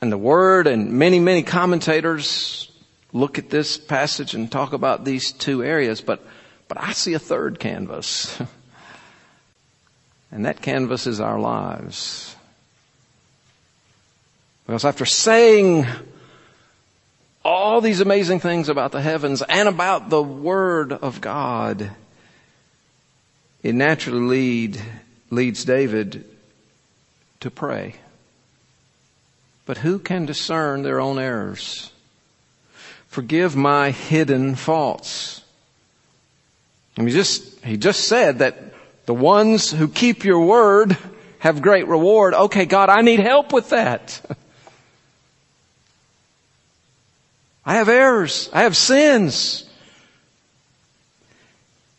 and 0.00 0.12
the 0.12 0.18
Word 0.18 0.66
and 0.66 0.92
many, 0.92 1.20
many 1.20 1.42
commentators 1.42 2.70
look 3.12 3.38
at 3.38 3.50
this 3.50 3.78
passage 3.78 4.34
and 4.34 4.50
talk 4.50 4.72
about 4.72 5.04
these 5.04 5.32
two 5.32 5.64
areas, 5.64 6.00
but, 6.00 6.24
but 6.68 6.80
I 6.80 6.92
see 6.92 7.14
a 7.14 7.18
third 7.18 7.58
canvas. 7.58 8.38
and 10.30 10.44
that 10.44 10.60
canvas 10.60 11.06
is 11.06 11.20
our 11.20 11.38
lives. 11.38 12.36
Because 14.66 14.84
after 14.84 15.06
saying 15.06 15.86
all 17.44 17.80
these 17.80 18.00
amazing 18.00 18.40
things 18.40 18.68
about 18.68 18.92
the 18.92 19.00
heavens 19.00 19.40
and 19.48 19.68
about 19.68 20.10
the 20.10 20.22
Word 20.22 20.92
of 20.92 21.20
God, 21.20 21.90
it 23.62 23.74
naturally 23.74 24.20
lead, 24.20 24.80
leads 25.30 25.64
David 25.64 26.24
to 27.40 27.50
pray. 27.50 27.94
But 29.66 29.78
who 29.78 29.98
can 29.98 30.24
discern 30.24 30.82
their 30.82 31.00
own 31.00 31.18
errors? 31.18 31.90
forgive 33.16 33.56
my 33.56 33.92
hidden 33.92 34.54
faults. 34.54 35.40
And 36.98 37.08
he 37.08 37.14
just, 37.14 37.64
he 37.64 37.78
just 37.78 38.06
said 38.08 38.40
that 38.40 38.58
the 39.06 39.14
ones 39.14 39.70
who 39.70 39.88
keep 39.88 40.22
your 40.22 40.40
word 40.40 40.98
have 41.38 41.62
great 41.62 41.88
reward. 41.88 42.34
Okay, 42.34 42.66
God, 42.66 42.90
I 42.90 43.00
need 43.00 43.20
help 43.20 43.54
with 43.54 43.70
that. 43.70 44.20
I 47.64 47.76
have 47.76 47.88
errors. 47.88 48.50
I 48.52 48.64
have 48.64 48.76
sins. 48.76 49.64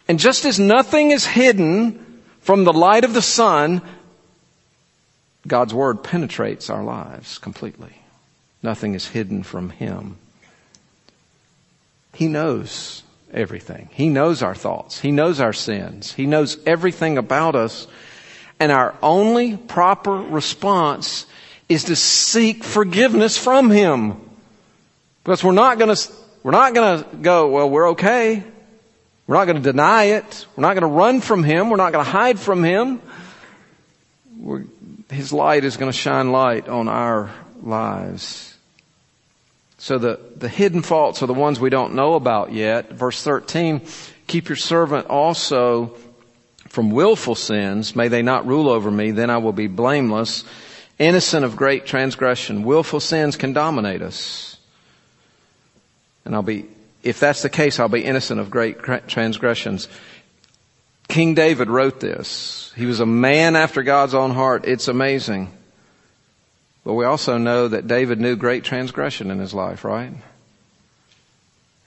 And 0.07 0.19
just 0.19 0.45
as 0.45 0.59
nothing 0.59 1.09
is 1.09 1.25
hidden 1.25 2.21
from 2.41 2.63
the 2.63 2.73
light 2.73 3.05
of 3.05 3.15
the 3.15 3.23
sun, 3.23 3.81
God's 5.47 5.73
word 5.73 6.03
penetrates 6.03 6.69
our 6.69 6.83
lives 6.83 7.37
completely. 7.39 8.01
Nothing 8.61 8.93
is 8.93 9.07
hidden 9.07 9.43
from 9.43 9.69
Him. 9.69 10.17
He 12.13 12.27
knows 12.27 13.03
everything. 13.33 13.89
He 13.93 14.09
knows 14.09 14.41
our 14.41 14.55
thoughts. 14.55 14.99
He 14.99 15.11
knows 15.11 15.39
our 15.39 15.53
sins. 15.53 16.11
He 16.11 16.25
knows 16.25 16.57
everything 16.65 17.17
about 17.17 17.55
us. 17.55 17.87
And 18.59 18.71
our 18.71 18.95
only 19.03 19.55
proper 19.55 20.11
response 20.11 21.25
is 21.69 21.85
to 21.85 21.95
seek 21.95 22.63
forgiveness 22.63 23.37
from 23.37 23.69
Him. 23.69 24.19
Because 25.23 25.43
we're 25.43 25.51
not 25.51 25.77
gonna, 25.77 25.95
we're 26.43 26.51
not 26.51 26.73
gonna 26.73 27.05
go, 27.21 27.49
well, 27.49 27.69
we're 27.69 27.89
okay. 27.91 28.43
We're 29.27 29.35
not 29.35 29.45
gonna 29.45 29.59
deny 29.59 30.05
it. 30.05 30.45
We're 30.55 30.61
not 30.61 30.73
gonna 30.73 30.87
run 30.87 31.21
from 31.21 31.43
Him. 31.43 31.69
We're 31.69 31.77
not 31.77 31.91
gonna 31.91 32.03
hide 32.03 32.39
from 32.39 32.63
Him. 32.63 33.01
We're, 34.39 34.63
his 35.09 35.31
light 35.31 35.63
is 35.63 35.77
gonna 35.77 35.93
shine 35.93 36.31
light 36.31 36.67
on 36.67 36.87
our 36.87 37.31
lives. 37.61 38.57
So 39.77 39.97
the, 39.97 40.19
the 40.35 40.49
hidden 40.49 40.81
faults 40.81 41.21
are 41.21 41.27
the 41.27 41.33
ones 41.33 41.59
we 41.59 41.69
don't 41.69 41.93
know 41.93 42.15
about 42.15 42.51
yet. 42.51 42.91
Verse 42.91 43.23
13, 43.23 43.81
keep 44.25 44.49
your 44.49 44.55
servant 44.55 45.07
also 45.07 45.95
from 46.67 46.91
willful 46.91 47.35
sins. 47.35 47.95
May 47.95 48.07
they 48.07 48.21
not 48.21 48.45
rule 48.47 48.69
over 48.69 48.89
me. 48.89 49.11
Then 49.11 49.29
I 49.29 49.37
will 49.37 49.53
be 49.53 49.67
blameless, 49.67 50.43
innocent 50.97 51.45
of 51.45 51.55
great 51.55 51.85
transgression. 51.85 52.63
Willful 52.63 52.99
sins 52.99 53.37
can 53.37 53.53
dominate 53.53 54.01
us. 54.01 54.57
And 56.25 56.35
I'll 56.35 56.41
be, 56.41 56.65
if 57.03 57.19
that's 57.19 57.41
the 57.41 57.49
case, 57.49 57.79
I'll 57.79 57.87
be 57.87 58.03
innocent 58.03 58.39
of 58.39 58.49
great 58.49 58.79
transgressions. 59.07 59.87
King 61.07 61.33
David 61.33 61.69
wrote 61.69 61.99
this. 61.99 62.73
He 62.75 62.85
was 62.85 62.99
a 62.99 63.05
man 63.05 63.55
after 63.55 63.83
God's 63.83 64.13
own 64.13 64.31
heart. 64.31 64.65
It's 64.65 64.87
amazing. 64.87 65.51
But 66.83 66.93
we 66.93 67.05
also 67.05 67.37
know 67.37 67.67
that 67.67 67.87
David 67.87 68.19
knew 68.19 68.35
great 68.35 68.63
transgression 68.63 69.31
in 69.31 69.39
his 69.39 69.53
life, 69.53 69.83
right? 69.83 70.13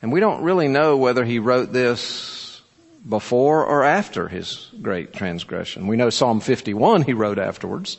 And 0.03 0.13
we 0.13 0.21
don't 0.21 0.43
really 0.43 0.69
know 0.69 0.97
whether 0.97 1.25
he 1.25 1.39
wrote 1.39 1.73
this 1.73 2.61
before 3.09 3.65
or 3.65 3.85
after 3.85 4.29
his 4.29 4.69
great 4.81 5.13
transgression. 5.13 5.87
We 5.87 5.97
know 5.97 6.11
Psalm 6.11 6.41
51 6.41 7.03
he 7.03 7.13
wrote 7.13 7.39
afterwards 7.39 7.97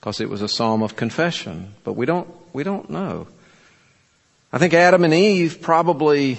because 0.00 0.20
it 0.20 0.28
was 0.28 0.42
a 0.42 0.48
psalm 0.48 0.82
of 0.82 0.96
confession, 0.96 1.74
but 1.82 1.94
we 1.94 2.06
don't, 2.06 2.28
we 2.52 2.62
don't 2.62 2.90
know. 2.90 3.26
I 4.52 4.58
think 4.58 4.74
Adam 4.74 5.02
and 5.02 5.14
Eve 5.14 5.60
probably 5.60 6.38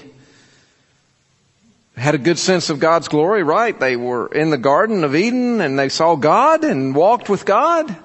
had 1.98 2.16
a 2.16 2.20
good 2.20 2.38
sense 2.38 2.70
of 2.70 2.80
God's 2.80 3.08
glory, 3.08 3.44
right? 3.44 3.78
They 3.80 3.96
were 3.96 4.28
in 4.28 4.50
the 4.50 4.58
Garden 4.58 5.04
of 5.04 5.16
Eden 5.16 5.62
and 5.62 5.80
they 5.80 5.90
saw 5.90 6.16
God 6.16 6.64
and 6.64 6.94
walked 6.94 7.30
with 7.30 7.46
God. 7.46 7.96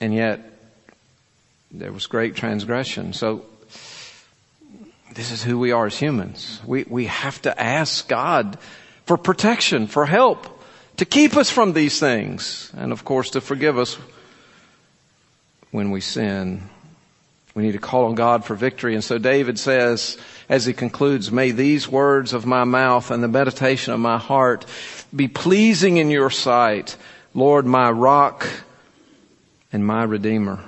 And 0.00 0.14
yet, 0.14 0.40
there 1.70 1.92
was 1.92 2.06
great 2.06 2.34
transgression. 2.36 3.12
So, 3.12 3.44
this 5.14 5.30
is 5.30 5.42
who 5.42 5.58
we 5.58 5.70
are 5.70 5.86
as 5.86 5.96
humans. 5.96 6.60
We, 6.66 6.84
we 6.88 7.06
have 7.06 7.40
to 7.42 7.60
ask 7.60 8.08
God 8.08 8.58
for 9.06 9.16
protection, 9.16 9.86
for 9.86 10.06
help, 10.06 10.46
to 10.96 11.04
keep 11.04 11.36
us 11.36 11.50
from 11.50 11.72
these 11.72 12.00
things, 12.00 12.72
and 12.76 12.92
of 12.92 13.04
course 13.04 13.30
to 13.30 13.40
forgive 13.40 13.78
us 13.78 13.96
when 15.70 15.90
we 15.90 16.00
sin. 16.00 16.62
We 17.54 17.62
need 17.62 17.72
to 17.72 17.78
call 17.78 18.06
on 18.06 18.14
God 18.14 18.44
for 18.44 18.54
victory. 18.54 18.94
And 18.94 19.04
so 19.04 19.18
David 19.18 19.58
says, 19.58 20.18
as 20.48 20.66
he 20.66 20.72
concludes, 20.72 21.32
may 21.32 21.50
these 21.50 21.88
words 21.88 22.32
of 22.32 22.46
my 22.46 22.64
mouth 22.64 23.10
and 23.10 23.22
the 23.22 23.28
meditation 23.28 23.94
of 23.94 24.00
my 24.00 24.18
heart 24.18 24.66
be 25.14 25.28
pleasing 25.28 25.96
in 25.96 26.10
your 26.10 26.30
sight, 26.30 26.96
Lord, 27.34 27.66
my 27.66 27.90
rock 27.90 28.46
and 29.72 29.86
my 29.86 30.04
Redeemer. 30.04 30.60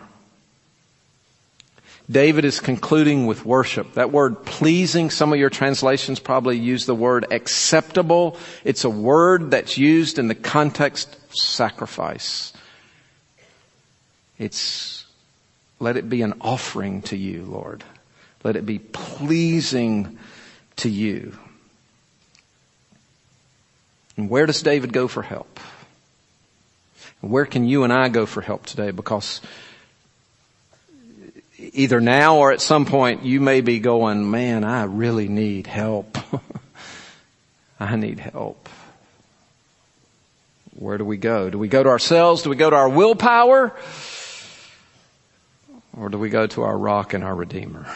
David 2.09 2.45
is 2.45 2.61
concluding 2.61 3.27
with 3.27 3.45
worship. 3.45 3.95
That 3.95 4.13
word 4.13 4.45
pleasing, 4.45 5.11
some 5.11 5.33
of 5.33 5.41
your 5.41 5.51
translations 5.51 6.21
probably 6.21 6.57
use 6.57 6.87
the 6.87 6.95
word 6.95 7.27
acceptable. 7.33 8.37
It's 8.63 8.85
a 8.85 8.91
word 8.91 9.51
that's 9.51 9.77
used 9.77 10.19
in 10.19 10.29
the 10.29 10.37
context 10.37 11.15
of 11.15 11.37
sacrifice. 11.37 12.53
It's, 14.39 15.05
let 15.81 15.97
it 15.97 16.09
be 16.09 16.23
an 16.23 16.35
offering 16.41 17.03
to 17.03 17.17
you, 17.17 17.45
Lord. 17.45 17.83
Let 18.45 18.57
it 18.57 18.67
be 18.67 18.79
pleasing 18.79 20.19
to 20.77 20.89
you. 20.89 21.37
And 24.17 24.31
where 24.31 24.47
does 24.47 24.63
David 24.63 24.93
go 24.93 25.09
for 25.09 25.23
help? 25.23 25.61
Where 27.21 27.47
can 27.47 27.67
you 27.67 27.85
and 27.85 27.93
I 27.93 28.09
go 28.09 28.27
for 28.27 28.41
help 28.41 28.67
today? 28.67 28.91
Because 28.91 29.41
either 31.59 32.01
now 32.01 32.37
or 32.37 32.53
at 32.53 32.61
some 32.61 32.85
point 32.87 33.25
you 33.25 33.41
may 33.41 33.61
be 33.61 33.79
going, 33.79 34.31
man, 34.31 34.65
I 34.65 34.85
really 34.85 35.29
need 35.29 35.67
help. 35.67 36.19
I 37.81 37.97
need 37.97 38.21
help. 38.21 38.69
Where 40.79 40.99
do 40.99 41.05
we 41.05 41.17
go? 41.17 41.51
Do 41.51 41.59
we 41.59 41.69
go 41.69 41.83
to 41.83 41.89
ourselves? 41.89 42.43
Do 42.43 42.51
we 42.51 42.57
go 42.57 42.69
to 42.69 42.77
our 42.77 42.89
willpower? 42.89 43.75
Or 45.97 46.09
do 46.11 46.19
we 46.19 46.29
go 46.29 46.47
to 46.47 46.63
our 46.63 46.77
rock 46.77 47.15
and 47.15 47.25
our 47.25 47.35
Redeemer? 47.35 47.87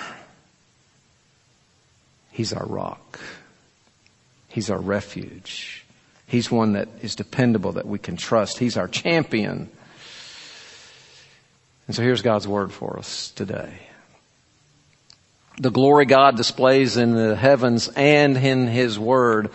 He's 2.31 2.53
our 2.53 2.67
rock. 2.67 3.21
He's 4.49 4.71
our 4.71 4.81
refuge. 4.81 5.85
He's 6.27 6.51
one 6.51 6.75
that 6.75 6.89
is 7.03 7.17
dependable, 7.17 7.73
that 7.73 7.87
we 7.87 7.99
can 7.99 8.17
trust. 8.17 8.59
He's 8.59 8.77
our 8.77 8.89
champion. 8.89 9.69
And 11.87 11.97
so 11.97 12.03
here's 12.03 12.23
God's 12.23 12.47
word 12.47 12.73
for 12.73 12.99
us 12.99 13.31
today. 13.31 13.75
The 15.59 15.71
glory 15.71 16.07
God 16.07 16.37
displays 16.37 16.97
in 16.97 17.15
the 17.15 17.37
heavens 17.37 17.89
and 17.89 18.37
in 18.37 18.67
His 18.67 18.99
word 18.99 19.51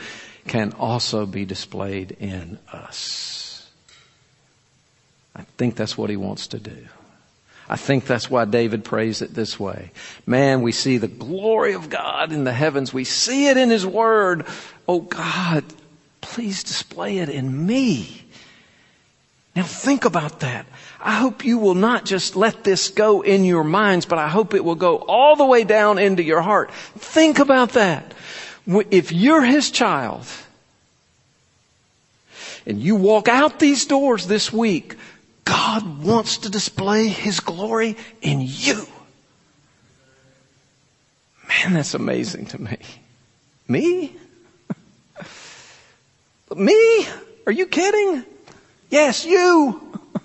can 0.48 0.74
also 0.74 1.26
be 1.26 1.46
displayed 1.46 2.12
in 2.20 2.60
us. 2.72 3.68
I 5.36 5.44
think 5.58 5.76
that's 5.76 5.98
what 5.98 6.10
He 6.10 6.18
wants 6.18 6.48
to 6.48 6.60
do. 6.60 6.88
I 7.68 7.78
think 7.78 8.06
that's 8.06 8.30
why 8.30 8.46
David 8.46 8.84
prays 8.84 9.22
it 9.22 9.34
this 9.34 9.60
way. 9.60 9.92
Man, 10.26 10.62
we 10.62 10.72
see 10.72 10.98
the 10.98 11.08
glory 11.08 11.74
of 11.74 11.90
God 11.90 12.32
in 12.32 12.44
the 12.44 12.54
heavens. 12.54 12.94
We 12.94 13.04
see 13.04 13.48
it 13.48 13.58
in 13.58 13.70
His 13.70 13.86
Word. 13.86 14.46
Oh 14.88 15.02
God, 15.02 15.64
please 16.22 16.64
display 16.64 17.18
it 17.18 17.30
in 17.30 17.66
me. 17.66 18.24
Now 19.56 19.64
think 19.64 20.06
about 20.06 20.42
that. 20.42 20.68
I 21.00 21.14
hope 21.14 21.46
you 21.46 21.58
will 21.58 21.76
not 21.76 22.06
just 22.06 22.36
let 22.36 22.64
this 22.64 22.90
go 22.90 23.22
in 23.22 23.46
your 23.46 23.64
minds, 23.64 24.06
but 24.06 24.20
I 24.20 24.28
hope 24.28 24.54
it 24.54 24.64
will 24.64 24.76
go 24.76 24.98
all 24.98 25.36
the 25.36 25.46
way 25.46 25.64
down 25.64 25.98
into 25.98 26.24
your 26.24 26.42
heart. 26.42 26.72
Think 26.72 27.40
about 27.40 27.72
that. 27.72 28.14
If 28.68 29.12
you're 29.12 29.44
His 29.44 29.72
child, 29.72 30.26
and 32.66 32.80
you 32.80 32.96
walk 32.96 33.28
out 33.28 33.60
these 33.60 33.86
doors 33.86 34.28
this 34.28 34.52
week, 34.52 34.96
God 35.46 36.04
wants 36.04 36.40
to 36.40 36.50
display 36.50 37.08
His 37.08 37.40
glory 37.40 37.96
in 38.22 38.42
you. 38.42 38.86
Man, 41.48 41.74
that's 41.74 41.94
amazing 41.94 42.48
to 42.48 42.62
me. 42.62 42.78
Me? 43.68 44.16
Me? 46.56 47.08
Are 47.46 47.52
you 47.52 47.68
kidding? 47.68 48.26
Yes, 48.90 49.26
you. 49.26 49.82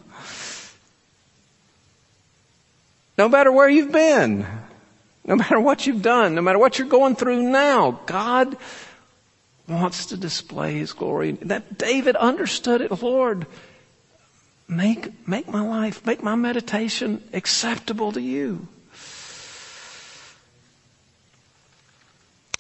no 3.19 3.29
matter 3.29 3.53
where 3.53 3.69
you've 3.69 3.93
been, 3.93 4.47
no 5.25 5.37
matter 5.37 5.61
what 5.61 5.87
you've 5.87 6.03
done, 6.03 6.35
no 6.35 6.41
matter 6.41 6.59
what 6.59 6.79
you're 6.79 6.89
going 6.89 7.15
through 7.15 7.43
now, 7.43 8.01
God 8.07 8.57
wants 9.69 10.07
to 10.07 10.17
display 10.17 10.79
His 10.79 10.93
glory. 10.93 11.33
That 11.33 11.77
David 11.79 12.17
understood 12.17 12.81
it, 12.81 13.03
Lord. 13.03 13.47
Make, 14.71 15.27
make 15.27 15.49
my 15.49 15.63
life, 15.63 16.07
make 16.07 16.23
my 16.23 16.37
meditation 16.37 17.25
acceptable 17.33 18.13
to 18.13 18.21
you. 18.21 18.69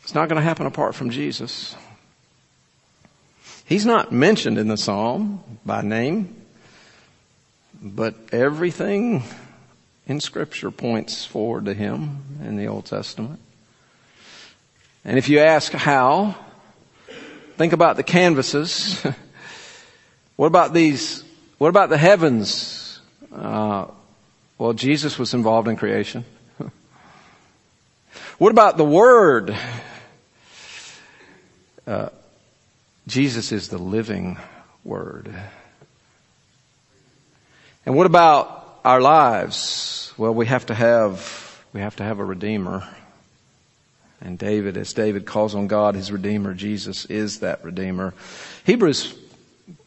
It's 0.02 0.12
not 0.12 0.28
going 0.28 0.40
to 0.40 0.42
happen 0.42 0.66
apart 0.66 0.96
from 0.96 1.10
Jesus. 1.10 1.76
He's 3.64 3.86
not 3.86 4.10
mentioned 4.10 4.58
in 4.58 4.66
the 4.66 4.76
psalm 4.76 5.44
by 5.64 5.82
name, 5.82 6.34
but 7.80 8.16
everything 8.32 9.22
in 10.08 10.18
scripture 10.18 10.72
points 10.72 11.24
forward 11.24 11.66
to 11.66 11.74
him 11.74 12.24
in 12.42 12.56
the 12.56 12.66
Old 12.66 12.86
Testament. 12.86 13.38
And 15.04 15.16
if 15.16 15.28
you 15.28 15.38
ask 15.38 15.70
how, 15.70 16.34
think 17.56 17.72
about 17.72 17.94
the 17.94 18.02
canvases. 18.02 19.00
what 20.34 20.48
about 20.48 20.74
these, 20.74 21.22
what 21.60 21.68
about 21.68 21.90
the 21.90 21.98
heavens? 21.98 23.02
Uh, 23.30 23.84
well, 24.56 24.72
Jesus 24.72 25.18
was 25.18 25.34
involved 25.34 25.68
in 25.68 25.76
creation. 25.76 26.24
what 28.38 28.50
about 28.50 28.78
the 28.78 28.84
Word? 28.84 29.54
Uh, 31.86 32.08
Jesus 33.06 33.52
is 33.52 33.68
the 33.68 33.76
living 33.76 34.38
Word. 34.84 35.34
And 37.84 37.94
what 37.94 38.06
about 38.06 38.80
our 38.82 39.02
lives? 39.02 40.14
Well, 40.16 40.32
we 40.32 40.46
have 40.46 40.64
to 40.64 40.74
have, 40.74 41.62
we 41.74 41.80
have 41.80 41.96
to 41.96 42.04
have 42.04 42.20
a 42.20 42.24
Redeemer. 42.24 42.88
And 44.22 44.38
David, 44.38 44.78
as 44.78 44.94
David 44.94 45.26
calls 45.26 45.54
on 45.54 45.66
God, 45.66 45.94
his 45.94 46.10
Redeemer, 46.10 46.54
Jesus 46.54 47.04
is 47.04 47.40
that 47.40 47.62
Redeemer. 47.62 48.14
Hebrews 48.64 49.14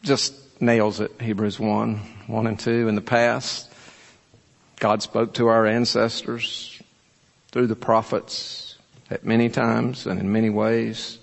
just 0.02 0.43
nails 0.64 1.00
it. 1.00 1.12
Hebrews 1.20 1.60
1, 1.60 1.96
1 2.26 2.46
and 2.46 2.58
2. 2.58 2.88
In 2.88 2.94
the 2.94 3.00
past, 3.00 3.72
God 4.80 5.02
spoke 5.02 5.34
to 5.34 5.48
our 5.48 5.66
ancestors 5.66 6.80
through 7.52 7.66
the 7.68 7.76
prophets 7.76 8.76
at 9.10 9.24
many 9.24 9.48
times 9.48 10.06
and 10.06 10.18
in 10.18 10.32
many 10.32 10.50
ways. 10.50 11.18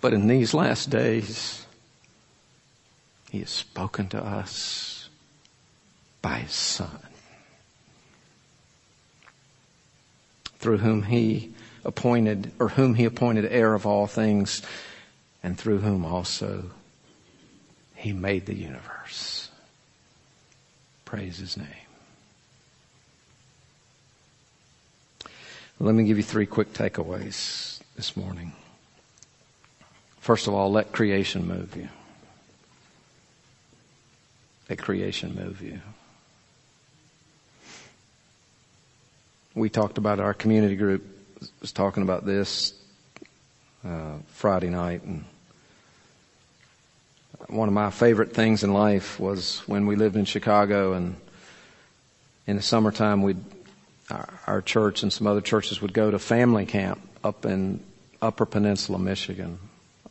But 0.00 0.14
in 0.14 0.28
these 0.28 0.54
last 0.54 0.88
days, 0.88 1.66
He 3.30 3.40
has 3.40 3.50
spoken 3.50 4.08
to 4.10 4.24
us 4.24 5.08
by 6.22 6.36
His 6.38 6.52
Son, 6.52 7.00
through 10.58 10.78
whom 10.78 11.02
He 11.02 11.52
appointed, 11.86 12.50
or 12.58 12.68
whom 12.68 12.94
He 12.94 13.04
appointed 13.04 13.46
heir 13.46 13.72
of 13.72 13.86
all 13.86 14.06
things, 14.06 14.60
and 15.42 15.56
through 15.56 15.78
whom 15.78 16.04
also 16.04 16.64
He 17.94 18.12
made 18.12 18.46
the 18.46 18.54
universe. 18.54 19.50
Praise 21.04 21.38
His 21.38 21.56
name. 21.56 21.66
Let 25.78 25.94
me 25.94 26.04
give 26.04 26.16
you 26.16 26.22
three 26.22 26.46
quick 26.46 26.72
takeaways 26.72 27.80
this 27.96 28.16
morning. 28.16 28.52
First 30.20 30.48
of 30.48 30.54
all, 30.54 30.72
let 30.72 30.92
creation 30.92 31.46
move 31.46 31.76
you. 31.76 31.88
Let 34.68 34.78
creation 34.78 35.36
move 35.36 35.62
you. 35.62 35.80
We 39.54 39.68
talked 39.68 39.98
about 39.98 40.18
our 40.18 40.34
community 40.34 40.76
group 40.76 41.15
was 41.60 41.72
talking 41.72 42.02
about 42.02 42.24
this 42.24 42.74
uh, 43.84 44.14
Friday 44.28 44.70
night, 44.70 45.02
and 45.02 45.24
one 47.48 47.68
of 47.68 47.74
my 47.74 47.90
favorite 47.90 48.32
things 48.32 48.64
in 48.64 48.72
life 48.72 49.20
was 49.20 49.60
when 49.66 49.86
we 49.86 49.96
lived 49.96 50.16
in 50.16 50.24
Chicago, 50.24 50.92
and 50.92 51.16
in 52.46 52.56
the 52.56 52.62
summertime 52.62 53.22
we'd 53.22 53.42
our, 54.10 54.28
our 54.46 54.62
church 54.62 55.02
and 55.02 55.12
some 55.12 55.26
other 55.26 55.40
churches 55.40 55.82
would 55.82 55.92
go 55.92 56.10
to 56.10 56.18
family 56.18 56.66
camp 56.66 57.00
up 57.24 57.44
in 57.44 57.80
Upper 58.22 58.46
Peninsula, 58.46 58.98
Michigan, 58.98 59.58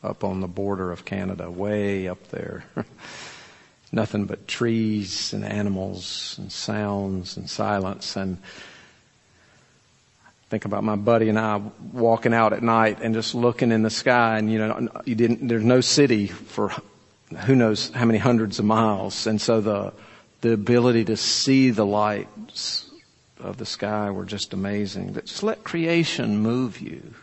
up 0.04 0.24
on 0.24 0.42
the 0.42 0.48
border 0.48 0.92
of 0.92 1.06
Canada, 1.06 1.50
way 1.50 2.08
up 2.08 2.28
there. 2.30 2.66
Nothing 3.92 4.26
but 4.26 4.48
trees 4.48 5.34
and 5.34 5.46
animals 5.46 6.36
and 6.38 6.52
sounds 6.52 7.38
and 7.38 7.50
silence. 7.50 8.16
And 8.16 8.38
think 10.50 10.66
about 10.66 10.84
my 10.84 10.96
buddy 10.96 11.30
and 11.30 11.40
I 11.40 11.62
walking 11.92 12.34
out 12.34 12.54
at 12.54 12.62
night 12.62 13.00
and 13.02 13.14
just 13.14 13.34
looking 13.36 13.72
in 13.72 13.82
the 13.82 13.90
sky 13.90 14.38
and 14.38 14.52
you 14.52 14.60
know, 14.60 14.90
you 15.06 15.16
didn't, 15.16 15.48
there's 15.48 15.64
no 15.64 15.82
city 15.82 16.28
for 16.28 16.72
who 17.46 17.56
knows 17.56 17.90
how 17.90 18.06
many 18.06 18.20
hundreds 18.20 18.60
of 18.60 18.66
miles. 18.66 19.26
And 19.28 19.42
so 19.42 19.62
the, 19.62 19.94
the 20.42 20.54
ability 20.54 21.06
to 21.06 21.18
see 21.18 21.72
the 21.72 21.86
lights 21.86 22.90
of 23.40 23.58
the 23.58 23.66
sky 23.66 24.12
were 24.12 24.26
just 24.26 24.54
amazing. 24.54 25.14
But 25.14 25.26
Just 25.26 25.44
let 25.44 25.64
creation 25.64 26.38
move 26.38 26.80
you. 26.80 27.14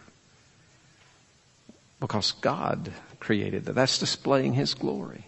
Because 2.00 2.32
God 2.32 2.92
created 3.20 3.66
that. 3.66 3.74
That's 3.74 3.98
displaying 3.98 4.54
His 4.54 4.74
glory. 4.74 5.24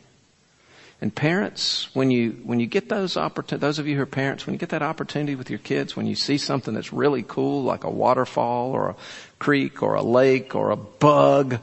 And 1.01 1.14
parents, 1.14 1.95
when 1.95 2.11
you, 2.11 2.30
when 2.45 2.61
you 2.61 2.66
get 2.66 2.88
those 2.88 3.16
opportunities, 3.16 3.61
those 3.61 3.78
of 3.78 3.86
you 3.86 3.97
who 3.97 4.03
are 4.03 4.07
parents, 4.07 4.47
when 4.47 4.55
you 4.55 4.59
get 4.59 4.70
that 4.70 4.82
opportunity 4.82 5.34
with 5.34 5.51
your 5.51 5.59
kids, 5.59 5.97
when 5.97 6.07
you 6.07 6.14
see 6.14 6.38
something 6.38 6.72
that's 6.72 6.92
really 6.92 7.24
cool, 7.26 7.62
like 7.62 7.84
a 7.84 7.90
waterfall 7.90 8.70
or 8.72 8.90
a 8.90 8.97
creek 9.38 9.82
or 9.82 9.95
a 9.95 10.03
lake 10.03 10.55
or 10.55 10.70
a 10.70 10.76
bug, 10.76 11.59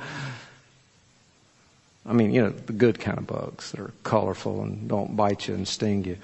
I 2.05 2.13
mean, 2.13 2.33
you 2.33 2.41
know, 2.41 2.49
the 2.49 2.73
good 2.73 2.99
kind 2.99 3.17
of 3.17 3.25
bugs 3.25 3.71
that 3.71 3.79
are 3.79 3.93
colorful 4.03 4.61
and 4.61 4.87
don't 4.87 5.15
bite 5.15 5.47
you 5.47 5.55
and 5.55 5.67
sting 5.67 6.03
you. 6.03 6.17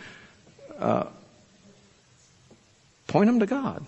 Uh, 0.78 1.08
Point 3.08 3.28
them 3.28 3.40
to 3.40 3.46
God. 3.46 3.86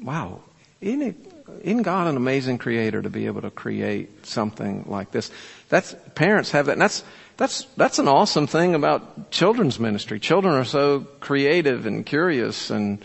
Wow. 0.00 0.40
Isn't, 0.84 1.32
isn't 1.62 1.82
God 1.82 2.08
an 2.08 2.16
amazing 2.18 2.58
creator 2.58 3.00
to 3.00 3.08
be 3.08 3.24
able 3.24 3.40
to 3.40 3.50
create 3.50 4.26
something 4.26 4.84
like 4.86 5.12
this? 5.12 5.30
That's, 5.70 5.96
parents 6.14 6.50
have 6.50 6.66
that, 6.66 6.72
and 6.72 6.82
that's, 6.82 7.02
that's, 7.38 7.64
that's 7.76 7.98
an 7.98 8.06
awesome 8.06 8.46
thing 8.46 8.74
about 8.74 9.30
children's 9.30 9.80
ministry. 9.80 10.20
Children 10.20 10.54
are 10.54 10.64
so 10.64 11.00
creative 11.20 11.86
and 11.86 12.04
curious 12.04 12.68
and, 12.68 13.02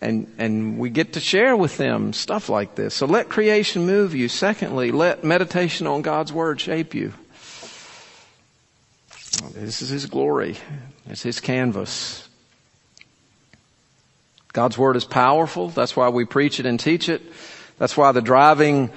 and, 0.00 0.32
and 0.38 0.78
we 0.78 0.90
get 0.90 1.12
to 1.12 1.20
share 1.20 1.56
with 1.56 1.76
them 1.76 2.12
stuff 2.12 2.48
like 2.48 2.74
this. 2.74 2.94
So 2.94 3.06
let 3.06 3.28
creation 3.28 3.86
move 3.86 4.12
you. 4.16 4.28
Secondly, 4.28 4.90
let 4.90 5.22
meditation 5.22 5.86
on 5.86 6.02
God's 6.02 6.32
Word 6.32 6.60
shape 6.60 6.94
you. 6.94 7.12
This 9.54 9.82
is 9.82 9.90
His 9.90 10.06
glory. 10.06 10.56
It's 11.06 11.22
His 11.22 11.38
canvas. 11.38 12.27
God's 14.52 14.78
Word 14.78 14.96
is 14.96 15.04
powerful. 15.04 15.68
That's 15.68 15.96
why 15.96 16.08
we 16.08 16.24
preach 16.24 16.60
it 16.60 16.66
and 16.66 16.80
teach 16.80 17.08
it. 17.08 17.22
That's 17.78 17.96
why 17.96 18.12
the 18.12 18.22
driving 18.22 18.90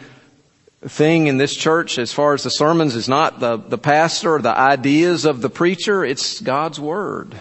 thing 0.82 1.28
in 1.28 1.38
this 1.38 1.56
church 1.56 2.00
as 2.00 2.12
far 2.12 2.34
as 2.34 2.44
the 2.44 2.50
sermons 2.50 2.96
is 2.96 3.08
not 3.08 3.40
the, 3.40 3.58
the 3.58 3.78
pastor 3.78 4.36
or 4.36 4.42
the 4.42 4.58
ideas 4.58 5.26
of 5.26 5.42
the 5.42 5.50
preacher. 5.50 6.04
It's 6.04 6.42
God's 6.42 6.80
Word. 6.80 7.36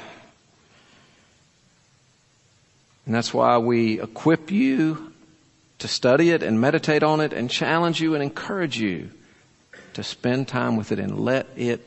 And 3.06 3.14
that's 3.14 3.32
why 3.32 3.58
we 3.58 4.00
equip 4.00 4.50
you 4.50 5.12
to 5.78 5.88
study 5.88 6.30
it 6.30 6.42
and 6.42 6.61
meditate 6.61 7.02
on 7.02 7.20
it 7.20 7.32
and 7.32 7.50
challenge 7.50 8.00
you 8.00 8.14
and 8.14 8.22
encourage 8.22 8.78
you 8.78 9.11
to 9.94 10.02
spend 10.02 10.46
time 10.46 10.76
with 10.76 10.92
it 10.92 10.98
and 10.98 11.18
let 11.18 11.48
it 11.56 11.86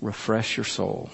refresh 0.00 0.56
your 0.56 0.64
soul. 0.64 1.10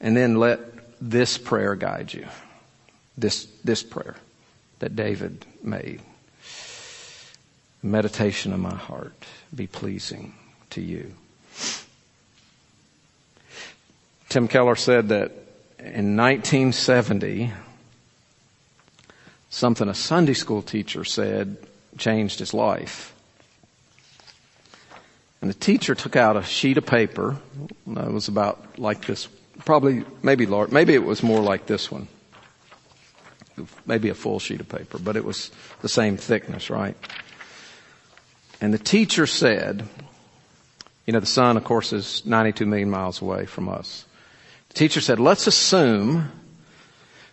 And 0.00 0.16
then 0.16 0.36
let 0.36 0.60
this 1.02 1.36
prayer 1.36 1.74
guide 1.74 2.14
you. 2.14 2.26
This, 3.18 3.46
this 3.64 3.82
prayer 3.82 4.16
that 4.78 4.94
David 4.94 5.44
made. 5.62 6.00
Meditation 7.82 8.52
of 8.52 8.60
my 8.60 8.74
heart 8.74 9.24
be 9.54 9.66
pleasing 9.66 10.32
to 10.70 10.80
you. 10.80 11.12
Tim 14.28 14.48
Keller 14.48 14.76
said 14.76 15.08
that 15.08 15.32
in 15.78 16.16
1970, 16.16 17.52
something 19.50 19.88
a 19.88 19.94
Sunday 19.94 20.34
school 20.34 20.62
teacher 20.62 21.04
said 21.04 21.56
changed 21.98 22.38
his 22.38 22.54
life. 22.54 23.12
And 25.40 25.50
the 25.50 25.54
teacher 25.54 25.96
took 25.96 26.14
out 26.14 26.36
a 26.36 26.44
sheet 26.44 26.78
of 26.78 26.86
paper. 26.86 27.36
It 27.88 28.12
was 28.12 28.28
about 28.28 28.78
like 28.78 29.04
this 29.06 29.28
probably, 29.60 30.04
maybe 30.22 30.46
large, 30.46 30.70
maybe 30.70 30.94
it 30.94 31.04
was 31.04 31.22
more 31.22 31.40
like 31.40 31.66
this 31.66 31.90
one. 31.90 32.08
Maybe 33.86 34.08
a 34.08 34.14
full 34.14 34.38
sheet 34.38 34.60
of 34.60 34.68
paper, 34.68 34.98
but 34.98 35.16
it 35.16 35.24
was 35.24 35.50
the 35.82 35.88
same 35.88 36.16
thickness, 36.16 36.70
right? 36.70 36.96
And 38.60 38.72
the 38.72 38.78
teacher 38.78 39.26
said, 39.26 39.86
you 41.06 41.12
know, 41.12 41.20
the 41.20 41.26
sun, 41.26 41.56
of 41.56 41.64
course, 41.64 41.92
is 41.92 42.24
92 42.24 42.64
million 42.64 42.90
miles 42.90 43.20
away 43.20 43.46
from 43.46 43.68
us. 43.68 44.06
The 44.68 44.74
teacher 44.74 45.00
said, 45.00 45.18
let's 45.18 45.46
assume 45.46 46.32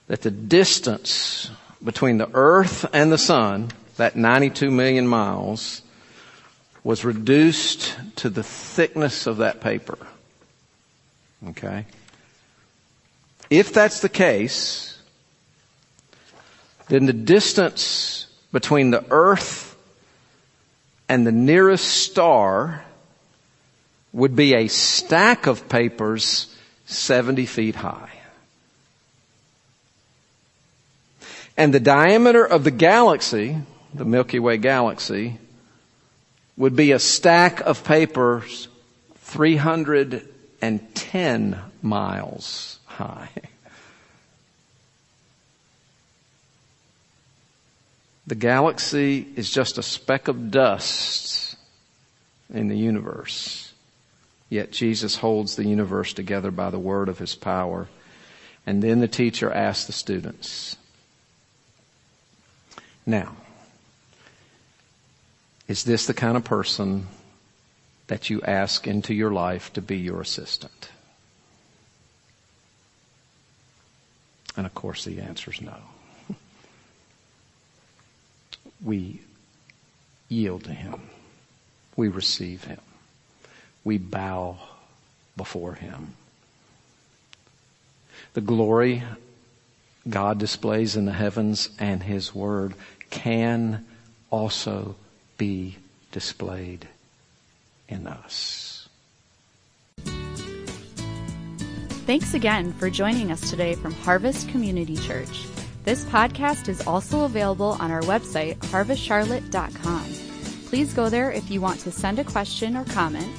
that 0.08 0.24
the 0.24 0.32
distance 0.32 1.52
between 1.84 2.18
the 2.18 2.30
earth 2.34 2.86
and 2.94 3.12
the 3.12 3.18
sun, 3.18 3.70
that 3.98 4.16
92 4.16 4.72
million 4.72 5.08
miles, 5.08 5.84
was 6.84 7.06
reduced 7.06 7.96
to 8.18 8.30
the 8.30 8.44
thickness 8.44 9.28
of 9.28 9.38
that 9.38 9.62
paper. 9.62 9.98
Okay? 11.50 11.86
If 13.50 13.74
that's 13.74 14.02
the 14.02 14.10
case, 14.10 14.98
then 16.88 17.06
the 17.06 17.14
distance 17.14 18.28
between 18.52 18.92
the 18.92 19.06
earth 19.10 19.78
and 21.08 21.26
the 21.26 21.32
nearest 21.32 21.86
star 21.86 22.84
would 24.12 24.36
be 24.36 24.54
a 24.54 24.68
stack 24.68 25.48
of 25.48 25.70
papers 25.70 26.54
70 26.86 27.46
feet 27.46 27.76
high. 27.76 28.10
And 31.56 31.74
the 31.74 31.80
diameter 31.80 32.46
of 32.46 32.64
the 32.64 32.72
galaxy, 32.72 33.58
the 33.94 34.06
Milky 34.06 34.40
Way 34.40 34.58
galaxy, 34.58 35.38
would 36.56 36.76
be 36.76 36.92
a 36.92 37.00
stack 37.00 37.62
of 37.62 37.84
papers 37.84 38.68
310 39.16 41.60
miles 41.82 42.79
high. 43.00 43.30
The 48.28 48.36
galaxy 48.36 49.26
is 49.38 49.50
just 49.50 49.78
a 49.78 49.84
speck 49.84 50.28
of 50.28 50.52
dust 50.52 51.56
in 52.54 52.68
the 52.68 52.78
universe. 52.78 53.74
Yet 54.50 54.72
Jesus 54.72 55.16
holds 55.16 55.56
the 55.56 55.66
universe 55.66 56.12
together 56.14 56.52
by 56.52 56.70
the 56.70 56.78
word 56.78 57.08
of 57.08 57.20
his 57.20 57.36
power. 57.36 57.88
And 58.68 58.84
then 58.84 59.00
the 59.00 59.08
teacher 59.08 59.50
asks 59.50 59.86
the 59.86 59.94
students, 59.94 60.76
now, 63.06 63.36
is 65.68 65.86
this 65.86 66.06
the 66.06 66.14
kind 66.14 66.36
of 66.36 66.44
person 66.44 67.08
that 68.08 68.30
you 68.30 68.42
ask 68.42 68.86
into 68.86 69.14
your 69.14 69.32
life 69.32 69.72
to 69.74 69.82
be 69.82 69.98
your 69.98 70.20
assistant? 70.22 70.90
And 74.60 74.66
of 74.66 74.74
course, 74.74 75.06
the 75.06 75.22
answer 75.22 75.52
is 75.52 75.62
no. 75.62 75.78
we 78.84 79.22
yield 80.28 80.66
to 80.66 80.74
Him, 80.74 81.00
we 81.96 82.10
receive 82.10 82.66
Him. 82.66 82.82
we 83.86 83.98
bow 83.98 84.58
before 85.38 85.76
Him. 85.76 86.14
The 88.34 88.42
glory 88.42 89.02
God 90.10 90.40
displays 90.40 90.98
in 90.98 91.06
the 91.06 91.14
heavens 91.14 91.70
and 91.80 92.04
His 92.04 92.36
Word 92.36 92.74
can 93.10 93.86
also 94.30 94.98
be 95.38 95.78
displayed 96.12 96.86
in 97.88 98.08
us. 98.08 98.69
Thanks 102.10 102.34
again 102.34 102.74
for 102.74 102.90
joining 102.90 103.32
us 103.32 103.52
today 103.52 103.76
from 103.76 103.92
Harvest 103.92 104.50
Community 104.50 104.96
Church. 104.96 105.46
This 105.84 106.04
podcast 106.06 106.68
is 106.68 106.82
also 106.88 107.24
available 107.26 107.78
on 107.80 107.92
our 107.92 108.02
website, 108.02 108.58
harvestcharlotte.com. 108.58 110.06
Please 110.70 110.92
go 110.92 111.10
there 111.10 111.32
if 111.32 111.52
you 111.52 111.62
want 111.62 111.80
to 111.82 111.92
send 111.92 112.18
a 112.18 112.24
question 112.24 112.76
or 112.76 112.84
comment, 112.86 113.32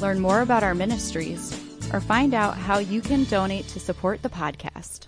learn 0.00 0.18
more 0.18 0.40
about 0.40 0.64
our 0.64 0.74
ministries, 0.74 1.52
or 1.92 2.00
find 2.00 2.34
out 2.34 2.56
how 2.56 2.78
you 2.78 3.00
can 3.00 3.22
donate 3.26 3.68
to 3.68 3.78
support 3.78 4.22
the 4.22 4.28
podcast. 4.28 5.06